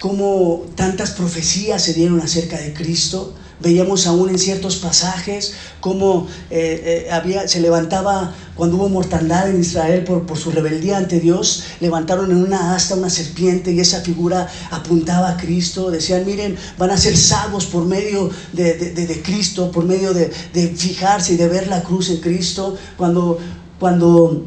cómo, 0.00 0.66
tantas 0.74 1.10
profecías 1.10 1.82
se 1.82 1.94
dieron 1.94 2.20
acerca 2.20 2.58
de 2.58 2.72
Cristo. 2.72 3.34
Veíamos 3.60 4.06
aún 4.06 4.28
en 4.28 4.38
ciertos 4.38 4.76
pasajes 4.76 5.54
cómo 5.80 6.28
eh, 6.48 7.06
eh, 7.08 7.10
había, 7.10 7.48
se 7.48 7.58
levantaba 7.58 8.32
cuando 8.54 8.76
hubo 8.76 8.88
mortandad 8.88 9.50
en 9.50 9.60
Israel 9.60 10.04
por, 10.04 10.38
su 10.38 10.52
rebeldía 10.52 10.96
ante 10.96 11.18
Dios, 11.18 11.64
levantaron 11.80 12.30
en 12.30 12.38
una 12.38 12.74
asta 12.76 12.94
una 12.94 13.10
serpiente 13.10 13.72
y 13.72 13.80
esa 13.80 14.00
figura 14.00 14.48
apuntaba 14.70 15.30
a 15.30 15.36
Cristo. 15.36 15.90
Decían, 15.90 16.24
miren, 16.24 16.56
van 16.76 16.90
a 16.90 16.96
ser 16.96 17.16
salvos 17.16 17.66
por 17.66 17.84
medio 17.84 18.30
de, 18.52 19.22
Cristo, 19.24 19.72
por 19.72 19.84
medio 19.84 20.14
de, 20.14 20.28
fijarse 20.76 21.34
y 21.34 21.36
de 21.36 21.48
ver 21.48 21.68
la 21.68 21.82
cruz 21.82 22.10
en 22.10 22.18
Cristo. 22.18 22.76
Cuando, 22.96 23.38
cuando 23.80 24.44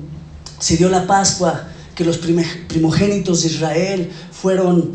se 0.59 0.77
dio 0.77 0.89
la 0.89 1.07
Pascua, 1.07 1.70
que 2.01 2.07
los 2.07 2.17
primogénitos 2.17 3.43
de 3.43 3.49
Israel 3.49 4.09
fueron, 4.31 4.91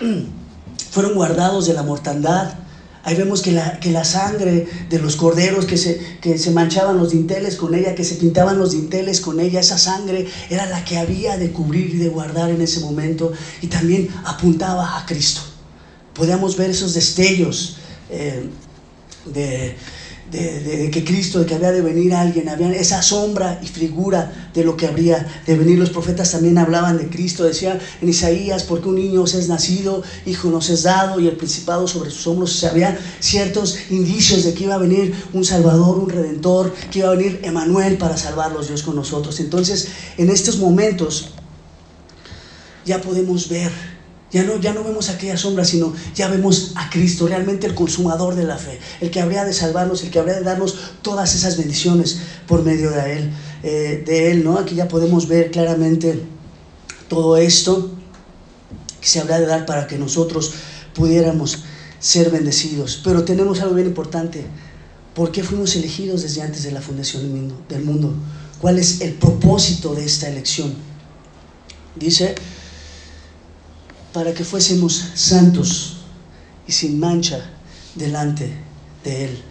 fueron 0.92 1.14
guardados 1.14 1.66
de 1.66 1.74
la 1.74 1.82
mortandad. 1.82 2.54
Ahí 3.02 3.16
vemos 3.16 3.42
que 3.42 3.50
la, 3.50 3.80
que 3.80 3.90
la 3.90 4.04
sangre 4.04 4.68
de 4.88 4.98
los 5.00 5.16
corderos 5.16 5.64
que 5.64 5.76
se, 5.76 6.18
que 6.20 6.38
se 6.38 6.52
manchaban 6.52 6.96
los 6.96 7.10
dinteles 7.10 7.56
con 7.56 7.74
ella, 7.74 7.96
que 7.96 8.04
se 8.04 8.14
pintaban 8.16 8.56
los 8.56 8.70
dinteles 8.70 9.20
con 9.20 9.40
ella, 9.40 9.58
esa 9.58 9.78
sangre 9.78 10.28
era 10.48 10.66
la 10.66 10.84
que 10.84 10.96
había 10.96 11.36
de 11.36 11.50
cubrir 11.50 11.92
y 11.92 11.98
de 11.98 12.08
guardar 12.08 12.50
en 12.50 12.60
ese 12.62 12.78
momento 12.78 13.32
y 13.60 13.66
también 13.66 14.10
apuntaba 14.24 14.96
a 14.96 15.06
Cristo. 15.06 15.40
Podíamos 16.14 16.56
ver 16.56 16.70
esos 16.70 16.94
destellos 16.94 17.78
eh, 18.10 18.48
de, 19.24 19.74
de, 20.30 20.90
que 20.92 21.04
Cristo, 21.04 21.40
de 21.40 21.46
que 21.46 21.54
había 21.54 21.72
de 21.72 21.80
venir 21.80 22.14
alguien, 22.14 22.48
había 22.48 22.70
esa 22.72 23.02
sombra 23.02 23.60
y 23.62 23.66
figura 23.66 24.50
de 24.54 24.64
lo 24.64 24.76
que 24.76 24.86
habría 24.86 25.26
de 25.46 25.56
venir. 25.56 25.78
Los 25.78 25.90
profetas 25.90 26.30
también 26.32 26.58
hablaban 26.58 26.98
de 26.98 27.08
Cristo, 27.08 27.44
decían 27.44 27.78
en 28.00 28.08
Isaías, 28.08 28.64
porque 28.64 28.88
un 28.88 28.96
niño 28.96 29.22
os 29.22 29.34
es 29.34 29.48
nacido, 29.48 30.02
hijo 30.26 30.50
nos 30.50 30.70
es 30.70 30.84
dado 30.84 31.18
y 31.20 31.26
el 31.26 31.36
principado 31.36 31.88
sobre 31.88 32.10
sus 32.10 32.26
hombros. 32.26 32.62
Había 32.64 32.98
ciertos 33.18 33.90
indicios 33.90 34.44
de 34.44 34.54
que 34.54 34.64
iba 34.64 34.74
a 34.74 34.78
venir 34.78 35.14
un 35.32 35.44
Salvador, 35.44 35.98
un 35.98 36.08
Redentor, 36.08 36.72
que 36.90 37.00
iba 37.00 37.08
a 37.08 37.16
venir 37.16 37.40
Emanuel 37.42 37.98
para 37.98 38.16
salvarlos 38.16 38.68
Dios 38.68 38.82
con 38.82 38.96
nosotros. 38.96 39.40
Entonces, 39.40 39.88
en 40.16 40.30
estos 40.30 40.58
momentos 40.58 41.32
ya 42.84 43.00
podemos 43.00 43.48
ver 43.48 43.89
ya 44.32 44.44
no, 44.44 44.60
ya 44.60 44.72
no 44.72 44.84
vemos 44.84 45.08
aquella 45.08 45.36
sombra, 45.36 45.64
sino 45.64 45.92
ya 46.14 46.28
vemos 46.28 46.72
a 46.76 46.88
Cristo, 46.90 47.26
realmente 47.26 47.66
el 47.66 47.74
consumador 47.74 48.34
de 48.34 48.44
la 48.44 48.58
fe, 48.58 48.78
el 49.00 49.10
que 49.10 49.20
habría 49.20 49.44
de 49.44 49.52
salvarnos, 49.52 50.02
el 50.02 50.10
que 50.10 50.18
habría 50.18 50.34
de 50.34 50.42
darnos 50.42 50.76
todas 51.02 51.34
esas 51.34 51.56
bendiciones 51.56 52.20
por 52.46 52.62
medio 52.62 52.90
de 52.90 53.12
Él. 53.18 53.30
Eh, 53.62 54.02
de 54.06 54.30
él 54.30 54.42
¿no? 54.42 54.58
Aquí 54.58 54.74
ya 54.74 54.88
podemos 54.88 55.28
ver 55.28 55.50
claramente 55.50 56.22
todo 57.08 57.36
esto 57.36 57.90
que 59.00 59.06
se 59.06 59.20
habrá 59.20 59.38
de 59.38 59.46
dar 59.46 59.66
para 59.66 59.86
que 59.86 59.98
nosotros 59.98 60.52
pudiéramos 60.94 61.58
ser 61.98 62.30
bendecidos. 62.30 63.00
Pero 63.04 63.24
tenemos 63.24 63.60
algo 63.60 63.74
bien 63.74 63.88
importante. 63.88 64.46
¿Por 65.14 65.32
qué 65.32 65.42
fuimos 65.42 65.74
elegidos 65.76 66.22
desde 66.22 66.42
antes 66.42 66.62
de 66.62 66.72
la 66.72 66.80
fundación 66.80 67.52
del 67.68 67.84
mundo? 67.84 68.14
¿Cuál 68.60 68.78
es 68.78 69.00
el 69.00 69.14
propósito 69.14 69.94
de 69.94 70.04
esta 70.04 70.28
elección? 70.28 70.72
Dice 71.96 72.34
para 74.12 74.34
que 74.34 74.44
fuésemos 74.44 75.04
santos 75.14 75.96
y 76.66 76.72
sin 76.72 76.98
mancha 76.98 77.50
delante 77.94 78.52
de 79.04 79.24
Él, 79.26 79.42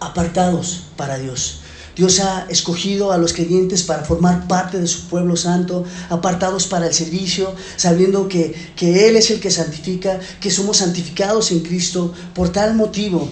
apartados 0.00 0.84
para 0.96 1.18
Dios. 1.18 1.60
Dios 1.96 2.20
ha 2.20 2.46
escogido 2.50 3.10
a 3.10 3.16
los 3.16 3.32
creyentes 3.32 3.82
para 3.82 4.04
formar 4.04 4.46
parte 4.46 4.78
de 4.78 4.86
su 4.86 5.08
pueblo 5.08 5.34
santo, 5.34 5.84
apartados 6.10 6.66
para 6.66 6.86
el 6.86 6.92
servicio, 6.92 7.54
sabiendo 7.76 8.28
que, 8.28 8.54
que 8.76 9.08
Él 9.08 9.16
es 9.16 9.30
el 9.30 9.40
que 9.40 9.50
santifica, 9.50 10.20
que 10.38 10.50
somos 10.50 10.76
santificados 10.78 11.50
en 11.52 11.60
Cristo. 11.60 12.12
Por 12.34 12.50
tal 12.50 12.74
motivo, 12.74 13.30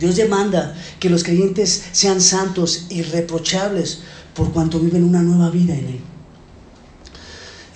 Dios 0.00 0.16
demanda 0.16 0.74
que 0.98 1.10
los 1.10 1.22
creyentes 1.22 1.84
sean 1.92 2.20
santos, 2.20 2.86
irreprochables, 2.90 4.00
por 4.34 4.52
cuanto 4.52 4.80
viven 4.80 5.04
una 5.04 5.22
nueva 5.22 5.50
vida 5.50 5.74
en 5.74 5.86
Él. 5.86 6.15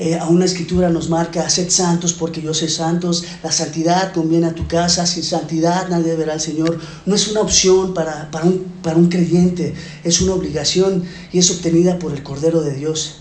Eh, 0.02 0.16
a 0.16 0.28
una 0.28 0.46
escritura 0.46 0.88
nos 0.88 1.10
marca, 1.10 1.50
sed 1.50 1.68
santos 1.68 2.14
porque 2.14 2.40
yo 2.40 2.54
soy 2.54 2.70
santos, 2.70 3.22
la 3.42 3.52
santidad 3.52 4.14
conviene 4.14 4.46
a 4.46 4.54
tu 4.54 4.66
casa, 4.66 5.04
sin 5.04 5.22
santidad 5.22 5.90
nadie 5.90 6.16
verá 6.16 6.32
al 6.32 6.40
Señor. 6.40 6.80
No 7.04 7.14
es 7.14 7.28
una 7.28 7.42
opción 7.42 7.92
para, 7.92 8.30
para, 8.30 8.46
un, 8.46 8.64
para 8.82 8.96
un 8.96 9.10
creyente, 9.10 9.74
es 10.02 10.22
una 10.22 10.32
obligación 10.32 11.04
y 11.32 11.38
es 11.38 11.50
obtenida 11.50 11.98
por 11.98 12.14
el 12.14 12.22
Cordero 12.22 12.62
de 12.62 12.72
Dios 12.76 13.16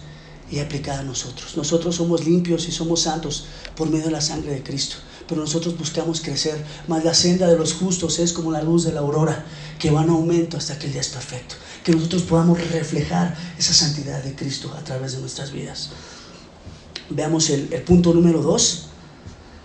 y 0.50 0.60
aplicada 0.60 1.02
a 1.02 1.04
nosotros. 1.04 1.58
Nosotros 1.58 1.98
somos 1.98 2.26
limpios 2.26 2.66
y 2.70 2.72
somos 2.72 3.02
santos 3.02 3.48
por 3.76 3.90
medio 3.90 4.06
de 4.06 4.12
la 4.12 4.22
sangre 4.22 4.54
de 4.54 4.64
Cristo, 4.64 4.96
pero 5.28 5.42
nosotros 5.42 5.78
buscamos 5.78 6.22
crecer, 6.22 6.64
más 6.88 7.04
la 7.04 7.14
senda 7.14 7.48
de 7.48 7.58
los 7.58 7.74
justos 7.74 8.20
es 8.20 8.32
como 8.32 8.54
la 8.54 8.62
luz 8.62 8.86
de 8.86 8.94
la 8.94 9.02
aurora, 9.02 9.46
que 9.78 9.92
va 9.92 10.04
en 10.04 10.12
aumento 10.12 10.56
hasta 10.56 10.80
que 10.80 10.86
el 10.86 10.94
día 10.94 11.02
es 11.02 11.10
perfecto, 11.10 11.56
que 11.84 11.92
nosotros 11.92 12.22
podamos 12.22 12.58
reflejar 12.72 13.36
esa 13.58 13.74
santidad 13.74 14.24
de 14.24 14.34
Cristo 14.34 14.74
a 14.80 14.82
través 14.86 15.12
de 15.12 15.20
nuestras 15.20 15.52
vidas. 15.52 15.90
Veamos 17.10 17.50
el, 17.50 17.68
punto 17.84 18.14
número 18.14 18.42
dos, 18.42 18.86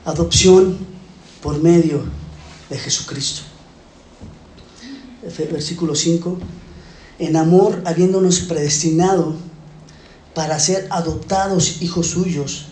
adopción 0.04 0.78
por 1.42 1.60
medio 1.60 2.02
de 2.70 2.78
Jesucristo. 2.78 3.42
Versículo 5.50 5.94
5, 5.94 6.38
en 7.18 7.36
amor 7.36 7.82
habiéndonos 7.84 8.40
predestinado 8.40 9.36
para 10.34 10.58
ser 10.58 10.86
adoptados 10.90 11.82
hijos 11.82 12.08
suyos 12.08 12.66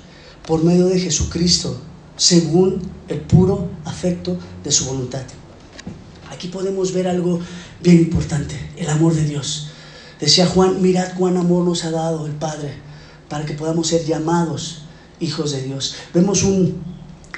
por 0.46 0.64
medio 0.64 0.86
de 0.86 0.98
Jesucristo, 0.98 1.78
según 2.16 2.80
el 3.08 3.20
puro 3.20 3.68
afecto 3.84 4.38
de 4.64 4.72
su 4.72 4.86
voluntad. 4.86 5.22
Aquí 6.30 6.48
podemos 6.48 6.92
ver 6.92 7.08
algo 7.08 7.40
bien 7.82 7.98
importante, 7.98 8.54
el 8.76 8.88
amor 8.88 9.14
de 9.14 9.24
Dios. 9.24 9.68
Decía 10.18 10.46
Juan, 10.46 10.80
mirad 10.80 11.12
cuán 11.18 11.36
amor 11.36 11.64
nos 11.64 11.84
ha 11.84 11.90
dado 11.90 12.26
el 12.26 12.32
Padre 12.32 12.91
para 13.32 13.46
que 13.46 13.54
podamos 13.54 13.86
ser 13.86 14.04
llamados 14.04 14.82
hijos 15.18 15.52
de 15.52 15.62
Dios. 15.62 15.94
Vemos 16.12 16.42
un, 16.42 16.82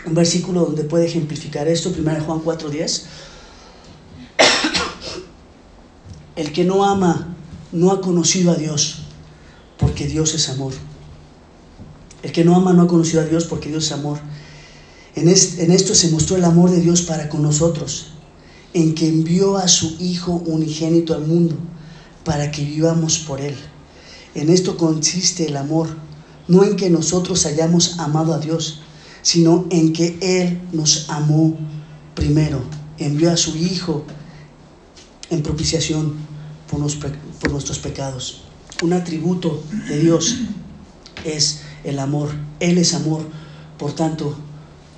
versículo 0.06 0.62
donde 0.62 0.82
puede 0.82 1.06
ejemplificar 1.06 1.68
esto, 1.68 1.94
1 1.96 2.24
Juan 2.26 2.40
4:10. 2.40 3.02
El 6.34 6.52
que 6.52 6.64
no 6.64 6.84
ama 6.84 7.36
no 7.70 7.92
ha 7.92 8.00
conocido 8.00 8.50
a 8.50 8.56
Dios, 8.56 9.02
porque 9.78 10.08
Dios 10.08 10.34
es 10.34 10.48
amor. 10.48 10.72
El 12.24 12.32
que 12.32 12.44
no 12.44 12.56
ama 12.56 12.72
no 12.72 12.82
ha 12.82 12.88
conocido 12.88 13.22
a 13.22 13.26
Dios, 13.26 13.44
porque 13.44 13.68
Dios 13.68 13.84
es 13.84 13.92
amor. 13.92 14.18
En, 15.14 15.28
en 15.28 15.70
esto 15.70 15.94
se 15.94 16.10
mostró 16.10 16.36
el 16.36 16.44
amor 16.44 16.72
de 16.72 16.80
Dios 16.80 17.02
para 17.02 17.28
con 17.28 17.40
nosotros, 17.42 18.14
en 18.72 18.96
que 18.96 19.06
envió 19.06 19.58
a 19.58 19.68
su 19.68 19.94
Hijo 20.00 20.32
unigénito 20.44 21.14
al 21.14 21.24
mundo, 21.24 21.54
para 22.24 22.50
que 22.50 22.64
vivamos 22.64 23.20
por 23.20 23.40
Él. 23.40 23.54
En 24.34 24.50
esto 24.50 24.76
consiste 24.76 25.46
el 25.46 25.56
amor, 25.56 25.88
no 26.48 26.64
en 26.64 26.76
que 26.76 26.90
nosotros 26.90 27.46
hayamos 27.46 27.98
amado 27.98 28.34
a 28.34 28.38
Dios, 28.38 28.80
sino 29.22 29.66
en 29.70 29.92
que 29.92 30.18
Él 30.20 30.60
nos 30.72 31.08
amó 31.08 31.56
primero, 32.14 32.60
envió 32.98 33.30
a 33.30 33.36
su 33.36 33.56
Hijo 33.56 34.04
en 35.30 35.42
propiciación 35.42 36.14
por, 36.70 36.80
nuestros 37.50 37.78
pecados. 37.78 38.42
Un 38.82 38.92
atributo 38.92 39.62
de 39.88 39.98
Dios 39.98 40.36
es 41.24 41.60
el 41.84 41.98
amor. 41.98 42.30
Él 42.60 42.78
es 42.78 42.94
amor, 42.94 43.22
por 43.78 43.92
tanto 43.92 44.36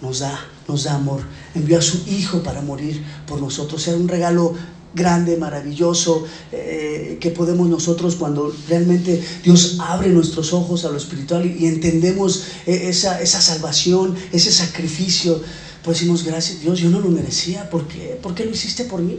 nos 0.00 0.20
da, 0.20 0.38
nos 0.66 0.84
da 0.84 0.94
amor. 0.94 1.22
Envió 1.54 1.78
a 1.78 1.82
su 1.82 2.02
Hijo 2.08 2.42
para 2.42 2.62
morir 2.62 3.04
por 3.26 3.40
nosotros. 3.40 3.86
Era 3.86 3.96
un 3.96 4.08
regalo 4.08 4.54
grande, 4.96 5.36
maravilloso, 5.36 6.24
eh, 6.50 7.18
que 7.20 7.30
podemos 7.30 7.68
nosotros 7.68 8.16
cuando 8.16 8.52
realmente 8.66 9.22
Dios 9.44 9.76
abre 9.78 10.08
nuestros 10.08 10.54
ojos 10.54 10.86
a 10.86 10.88
lo 10.88 10.96
espiritual 10.96 11.44
y, 11.44 11.66
entendemos 11.66 12.44
eh, 12.66 12.88
esa, 12.88 13.20
esa, 13.20 13.42
salvación, 13.42 14.16
ese 14.32 14.50
sacrificio, 14.50 15.40
pues 15.84 15.98
decimos, 15.98 16.24
gracias 16.24 16.62
Dios, 16.62 16.80
yo 16.80 16.88
no 16.88 17.00
lo 17.00 17.10
merecía, 17.10 17.68
¿por 17.68 17.86
qué? 17.86 18.18
¿Por 18.20 18.34
qué 18.34 18.46
lo 18.46 18.52
hiciste 18.52 18.84
por 18.84 19.02
mí? 19.02 19.18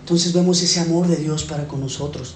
Entonces 0.00 0.32
vemos 0.34 0.62
ese 0.62 0.80
amor 0.80 1.08
de 1.08 1.16
Dios 1.16 1.44
para 1.44 1.66
con 1.66 1.80
nosotros. 1.80 2.34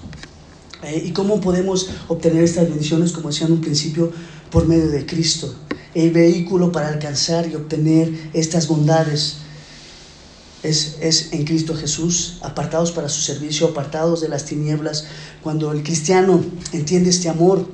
Eh, 0.83 1.05
¿Y 1.07 1.13
cómo 1.13 1.41
podemos 1.41 1.91
obtener 2.09 2.43
estas 2.43 2.69
bendiciones, 2.69 3.13
como 3.13 3.29
decía 3.29 3.47
en 3.47 3.53
un 3.53 3.61
principio, 3.61 4.11
por 4.51 4.67
medio 4.67 4.89
de 4.89 5.05
Cristo? 5.05 5.55
El 5.95 6.11
vehículo 6.11 6.73
para 6.73 6.89
alcanzar 6.89 7.47
y 7.49 7.55
obtener 7.55 8.31
estas 8.33 8.67
bondades 8.67 9.42
es, 10.63 10.97
es, 11.01 11.33
en 11.33 11.45
Cristo 11.45 11.75
Jesús, 11.75 12.39
apartados 12.43 12.93
para 12.93 13.09
su 13.09 13.21
servicio, 13.21 13.69
apartados 13.69 14.21
de 14.21 14.29
las 14.29 14.45
tinieblas. 14.45 15.05
Cuando 15.43 15.73
el 15.73 15.83
cristiano 15.83 16.45
entiende 16.73 17.11
este 17.11 17.29
amor, 17.29 17.67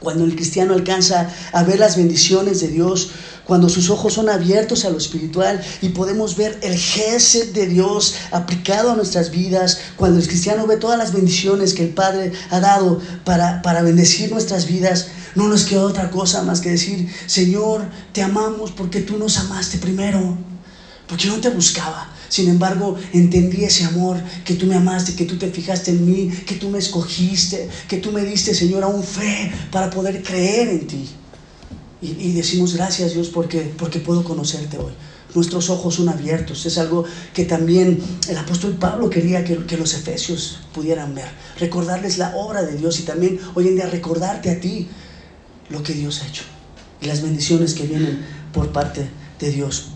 cuando 0.00 0.24
el 0.24 0.34
cristiano 0.34 0.74
alcanza 0.74 1.30
a 1.52 1.62
ver 1.62 1.78
las 1.78 1.96
bendiciones 1.96 2.60
de 2.60 2.68
Dios, 2.68 3.10
cuando 3.46 3.68
sus 3.68 3.90
ojos 3.90 4.14
son 4.14 4.28
abiertos 4.28 4.84
a 4.84 4.90
lo 4.90 4.98
espiritual 4.98 5.60
y 5.80 5.90
podemos 5.90 6.36
ver 6.36 6.58
el 6.62 6.76
gesed 6.76 7.52
de 7.52 7.66
Dios 7.66 8.14
aplicado 8.32 8.90
a 8.90 8.96
nuestras 8.96 9.30
vidas, 9.30 9.78
cuando 9.96 10.18
el 10.18 10.26
cristiano 10.26 10.66
ve 10.66 10.76
todas 10.76 10.98
las 10.98 11.12
bendiciones 11.12 11.72
que 11.72 11.84
el 11.84 11.90
Padre 11.90 12.32
ha 12.50 12.60
dado 12.60 13.00
para, 13.24 13.62
para 13.62 13.82
bendecir 13.82 14.32
nuestras 14.32 14.66
vidas, 14.66 15.08
no 15.36 15.48
nos 15.48 15.64
queda 15.64 15.82
otra 15.82 16.10
cosa 16.10 16.42
más 16.42 16.60
que 16.60 16.70
decir, 16.70 17.08
Señor, 17.26 17.84
te 18.12 18.22
amamos 18.22 18.72
porque 18.72 19.00
tú 19.00 19.16
nos 19.16 19.36
amaste 19.38 19.78
primero 19.78 20.36
porque 21.06 21.28
no 21.28 21.36
te 21.40 21.50
buscaba. 21.50 22.10
Sin 22.28 22.48
embargo, 22.48 22.96
entendí 23.12 23.64
ese 23.64 23.84
amor, 23.84 24.20
que 24.44 24.54
tú 24.54 24.66
me 24.66 24.74
amaste, 24.74 25.14
que 25.14 25.24
tú 25.24 25.36
te 25.36 25.48
fijaste 25.48 25.92
en 25.92 26.04
mí, 26.04 26.28
que 26.28 26.56
tú 26.56 26.68
me 26.68 26.78
escogiste, 26.78 27.68
que 27.88 27.98
tú 27.98 28.10
me 28.10 28.22
diste, 28.22 28.52
Señor, 28.52 28.82
aún 28.82 29.02
fe 29.02 29.52
para 29.70 29.90
poder 29.90 30.22
creer 30.22 30.68
en 30.68 30.86
ti. 30.86 31.08
Y, 32.02 32.32
decimos 32.32 32.74
gracias, 32.74 33.14
Dios, 33.14 33.28
porque, 33.28 33.72
porque 33.76 34.00
puedo 34.00 34.22
conocerte 34.22 34.76
hoy. 34.78 34.92
Nuestros 35.34 35.70
ojos 35.70 35.94
son 35.94 36.08
abiertos. 36.08 36.66
Es 36.66 36.78
algo 36.78 37.04
que 37.32 37.44
también 37.44 38.00
el 38.28 38.36
apóstol 38.36 38.76
Pablo 38.78 39.08
quería 39.08 39.44
que, 39.44 39.64
que 39.64 39.76
los 39.76 39.94
efesios 39.94 40.60
pudieran 40.74 41.14
ver. 41.14 41.28
Recordarles 41.58 42.18
la 42.18 42.36
obra 42.36 42.62
de 42.62 42.76
Dios 42.76 43.00
y 43.00 43.02
también 43.02 43.40
hoy 43.54 43.68
en 43.68 43.76
día 43.76 43.86
recordarte 43.86 44.50
a 44.50 44.60
ti 44.60 44.88
lo 45.68 45.82
que 45.82 45.94
Dios 45.94 46.22
ha 46.22 46.28
hecho 46.28 46.44
y 47.00 47.06
las 47.06 47.22
bendiciones 47.22 47.74
que 47.74 47.86
vienen 47.86 48.24
por 48.52 48.72
parte 48.72 49.08
de 49.40 49.50
Dios 49.50 49.95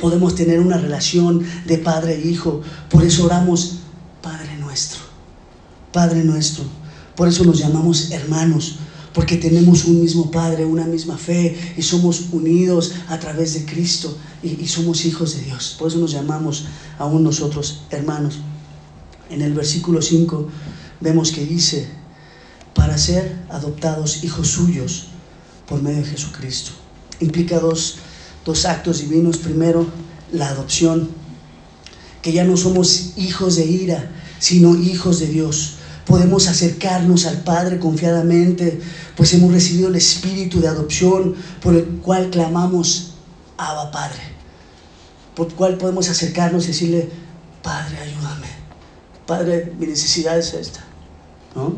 podemos 0.00 0.34
tener 0.34 0.60
una 0.60 0.78
relación 0.78 1.44
de 1.66 1.78
padre 1.78 2.14
e 2.14 2.28
hijo. 2.28 2.62
Por 2.88 3.04
eso 3.04 3.24
oramos, 3.24 3.78
Padre 4.22 4.56
nuestro, 4.58 5.00
Padre 5.92 6.24
nuestro. 6.24 6.64
Por 7.14 7.28
eso 7.28 7.44
nos 7.44 7.58
llamamos 7.58 8.10
hermanos, 8.10 8.76
porque 9.12 9.36
tenemos 9.36 9.84
un 9.86 10.00
mismo 10.00 10.30
Padre, 10.30 10.66
una 10.66 10.84
misma 10.84 11.16
fe 11.16 11.74
y 11.76 11.82
somos 11.82 12.26
unidos 12.32 12.92
a 13.08 13.18
través 13.18 13.54
de 13.54 13.64
Cristo 13.64 14.16
y, 14.42 14.66
somos 14.66 15.04
hijos 15.04 15.36
de 15.36 15.42
Dios. 15.42 15.76
Por 15.78 15.88
eso 15.88 15.98
nos 15.98 16.12
llamamos 16.12 16.66
aún 16.98 17.24
nosotros 17.24 17.82
hermanos. 17.90 18.38
En 19.30 19.42
el 19.42 19.54
versículo 19.54 20.02
5 20.02 20.48
vemos 21.00 21.32
que 21.32 21.44
dice, 21.44 21.88
para 22.74 22.98
ser 22.98 23.36
adoptados 23.48 24.22
hijos 24.22 24.48
suyos 24.48 25.06
por 25.66 25.82
medio 25.82 25.98
de 25.98 26.04
Jesucristo. 26.10 26.72
Implica 27.20 27.58
dos 27.58 27.96
dos 28.46 28.64
actos 28.64 29.00
divinos. 29.00 29.36
Primero, 29.36 29.86
la 30.32 30.48
adopción, 30.48 31.10
que 32.22 32.32
ya 32.32 32.44
no 32.44 32.56
somos 32.56 33.12
hijos 33.16 33.56
de 33.56 33.66
ira, 33.66 34.10
sino 34.38 34.74
hijos 34.76 35.20
de 35.20 35.26
Dios. 35.26 35.74
Podemos 36.06 36.46
acercarnos 36.46 37.26
al 37.26 37.42
Padre 37.42 37.78
confiadamente, 37.78 38.80
pues 39.16 39.34
hemos 39.34 39.52
recibido 39.52 39.88
el 39.88 39.96
espíritu 39.96 40.60
de 40.60 40.68
adopción 40.68 41.34
por 41.60 41.74
el 41.74 41.84
cual 42.00 42.30
clamamos, 42.30 43.14
Abba 43.58 43.90
Padre. 43.90 44.20
Por 45.34 45.48
el 45.48 45.54
cual 45.54 45.76
podemos 45.76 46.08
acercarnos 46.08 46.64
y 46.64 46.68
decirle, 46.68 47.10
Padre, 47.62 47.98
ayúdame. 47.98 48.46
Padre, 49.26 49.72
mi 49.78 49.86
necesidad 49.86 50.38
es 50.38 50.54
esta. 50.54 50.84
¿No? 51.56 51.74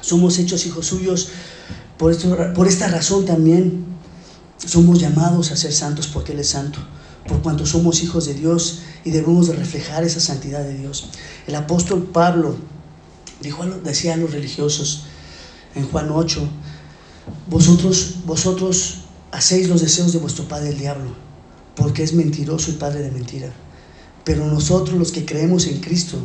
Somos 0.00 0.38
hechos 0.38 0.66
hijos 0.66 0.86
suyos. 0.86 1.28
Por, 1.96 2.10
esto, 2.10 2.36
por 2.54 2.66
esta 2.66 2.88
razón 2.88 3.24
también 3.24 3.93
somos 4.58 5.00
llamados 5.00 5.50
a 5.50 5.56
ser 5.56 5.72
santos 5.72 6.06
porque 6.06 6.32
Él 6.32 6.40
es 6.40 6.48
santo, 6.48 6.78
por 7.26 7.42
cuanto 7.42 7.66
somos 7.66 8.02
hijos 8.02 8.26
de 8.26 8.34
Dios 8.34 8.80
y 9.04 9.10
debemos 9.10 9.48
de 9.48 9.54
reflejar 9.54 10.04
esa 10.04 10.20
santidad 10.20 10.62
de 10.62 10.76
Dios. 10.76 11.08
El 11.46 11.54
apóstol 11.54 12.08
Pablo 12.12 12.56
dijo, 13.40 13.64
decía 13.64 14.14
a 14.14 14.16
los 14.16 14.32
religiosos 14.32 15.04
en 15.74 15.88
Juan 15.88 16.10
8, 16.10 16.48
vosotros, 17.48 18.16
vosotros 18.26 19.04
hacéis 19.32 19.68
los 19.68 19.80
deseos 19.80 20.12
de 20.12 20.18
vuestro 20.18 20.46
padre 20.46 20.70
el 20.70 20.78
diablo, 20.78 21.10
porque 21.74 22.02
es 22.02 22.12
mentiroso 22.12 22.70
y 22.70 22.74
padre 22.74 23.02
de 23.02 23.10
mentira. 23.10 23.52
Pero 24.24 24.46
nosotros 24.46 24.98
los 24.98 25.12
que 25.12 25.26
creemos 25.26 25.66
en 25.66 25.80
Cristo 25.80 26.18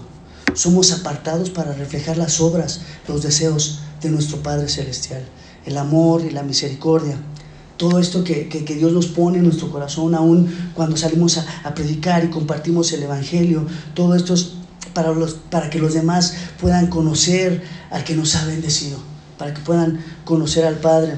somos 0.54 0.92
apartados 0.92 1.50
para 1.50 1.74
reflejar 1.74 2.18
las 2.18 2.40
obras, 2.40 2.82
los 3.08 3.24
deseos 3.24 3.82
de 4.02 4.10
nuestro 4.10 4.42
Padre 4.42 4.70
Celestial, 4.70 5.24
el 5.66 5.78
amor 5.78 6.24
y 6.24 6.30
la 6.30 6.44
misericordia, 6.44 7.18
todo 7.80 7.98
esto 7.98 8.26
que, 8.26 8.66
Dios 8.78 8.92
nos 8.92 9.08
pone 9.08 9.38
en 9.38 9.46
nuestro 9.46 9.72
corazón, 9.72 10.14
aún 10.14 10.54
cuando 10.74 10.98
salimos 10.98 11.38
a, 11.38 11.74
predicar 11.74 12.26
y 12.26 12.28
compartimos 12.28 12.92
el 12.92 13.04
Evangelio, 13.04 13.66
todo 13.94 14.16
esto 14.16 14.34
es 14.34 14.52
para, 14.94 15.14
los, 15.14 15.36
para 15.50 15.70
que 15.70 15.80
los 15.80 15.94
demás 15.94 16.34
puedan 16.60 16.88
conocer 16.88 17.64
al 17.90 18.04
que 18.04 18.18
nos 18.18 18.36
ha 18.36 18.46
bendecido, 18.46 18.98
para 19.38 19.54
que 19.54 19.62
puedan 19.62 20.04
conocer 20.26 20.66
al 20.66 20.76
Padre. 20.76 21.14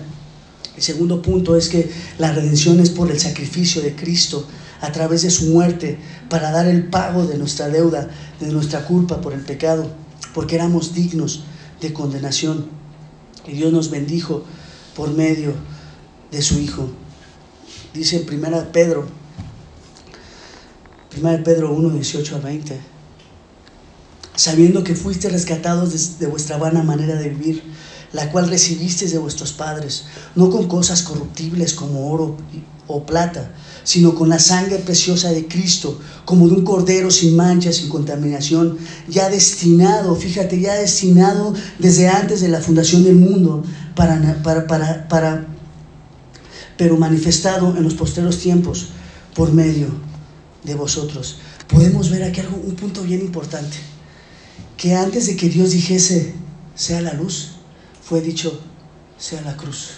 El 0.76 0.84
segundo 0.84 1.24
punto 1.24 1.58
es 1.58 1.68
que 1.68 1.90
la 2.20 2.32
redención 2.32 2.80
es 2.80 2.92
por 2.92 3.10
el 3.10 3.20
sacrificio 3.20 3.82
de 3.82 3.96
Cristo 3.96 4.46
a 4.82 4.92
través 4.92 5.24
de 5.24 5.32
su 5.32 5.46
muerte 5.48 5.98
para 6.30 6.52
dar 6.52 6.68
el 6.68 6.84
pago 6.84 7.26
de 7.26 7.40
nuestra 7.40 7.70
deuda, 7.70 8.08
de 8.40 8.52
nuestra 8.52 8.86
culpa 8.86 9.20
por 9.20 9.34
el 9.34 9.42
pecado, 9.42 9.90
porque 10.36 10.58
éramos 10.58 10.94
dignos 10.94 11.44
de 11.82 11.92
condenación. 11.92 12.68
Y 13.48 13.54
Dios 13.54 13.74
nos 13.74 13.90
bendijo 13.90 14.44
por 14.96 15.10
medio 15.10 15.56
de 16.32 16.42
su 16.42 16.60
Hijo. 16.60 16.88
Dice 17.94 18.26
en 18.26 18.46
1 18.46 18.72
Pedro, 18.72 19.08
1 21.18 21.44
Pedro 21.44 21.74
1, 21.74 21.90
18 21.90 22.36
a 22.38 22.40
20, 22.40 22.80
sabiendo 24.36 24.84
que 24.84 24.96
fuiste 24.96 25.30
rescatados 25.30 26.20
de, 26.20 26.28
vuestra 26.28 26.58
vana 26.58 26.84
manera 26.84 27.16
de 27.16 27.30
vivir, 27.30 27.64
la 28.14 28.32
cual 28.32 28.50
recibisteis 28.50 29.12
de 29.12 29.18
vuestros 29.18 29.52
padres, 29.52 30.06
no 30.36 30.50
con 30.50 30.68
cosas 30.68 31.04
corruptibles 31.04 31.74
como 31.74 32.12
oro 32.12 32.38
o 32.88 33.06
plata, 33.06 33.52
sino 33.84 34.16
con 34.16 34.30
la 34.30 34.40
sangre 34.40 34.78
preciosa 34.78 35.32
de 35.32 35.48
Cristo, 35.48 36.00
como 36.24 36.48
de 36.48 36.56
un 36.56 36.64
cordero 36.64 37.12
sin 37.12 37.36
mancha, 37.36 37.74
sin 37.74 37.90
contaminación, 37.90 38.78
ya 39.08 39.30
destinado, 39.30 40.16
fíjate, 40.16 40.60
ya 40.60 40.76
destinado 40.76 41.54
desde 41.80 42.08
antes 42.08 42.42
de 42.42 42.50
la 42.50 42.62
fundación 42.62 43.04
del 43.04 43.16
mundo 43.16 43.64
para, 43.96 44.42
para, 44.44 44.68
para, 44.68 45.08
para 45.08 45.51
pero 46.82 46.98
manifestado 46.98 47.78
en 47.78 47.84
los 47.84 47.94
posteros 47.94 48.40
tiempos 48.40 48.88
por 49.36 49.54
medio 49.54 49.90
de 50.64 50.74
vosotros. 50.74 51.38
Podemos 51.68 52.10
ver 52.10 52.24
aquí 52.24 52.40
algo, 52.40 52.58
un 52.58 52.76
punto 52.76 53.04
bien 53.04 53.22
importante, 53.22 53.78
que 54.78 54.96
antes 54.96 55.28
de 55.28 55.36
que 55.36 55.48
Dios 55.48 55.74
dijese, 55.74 56.34
sea 56.74 57.02
la 57.02 57.14
luz, 57.14 57.52
fue 58.02 58.20
dicho, 58.20 58.60
sea 59.20 59.44
la 59.44 59.56
cruz. 59.56 59.92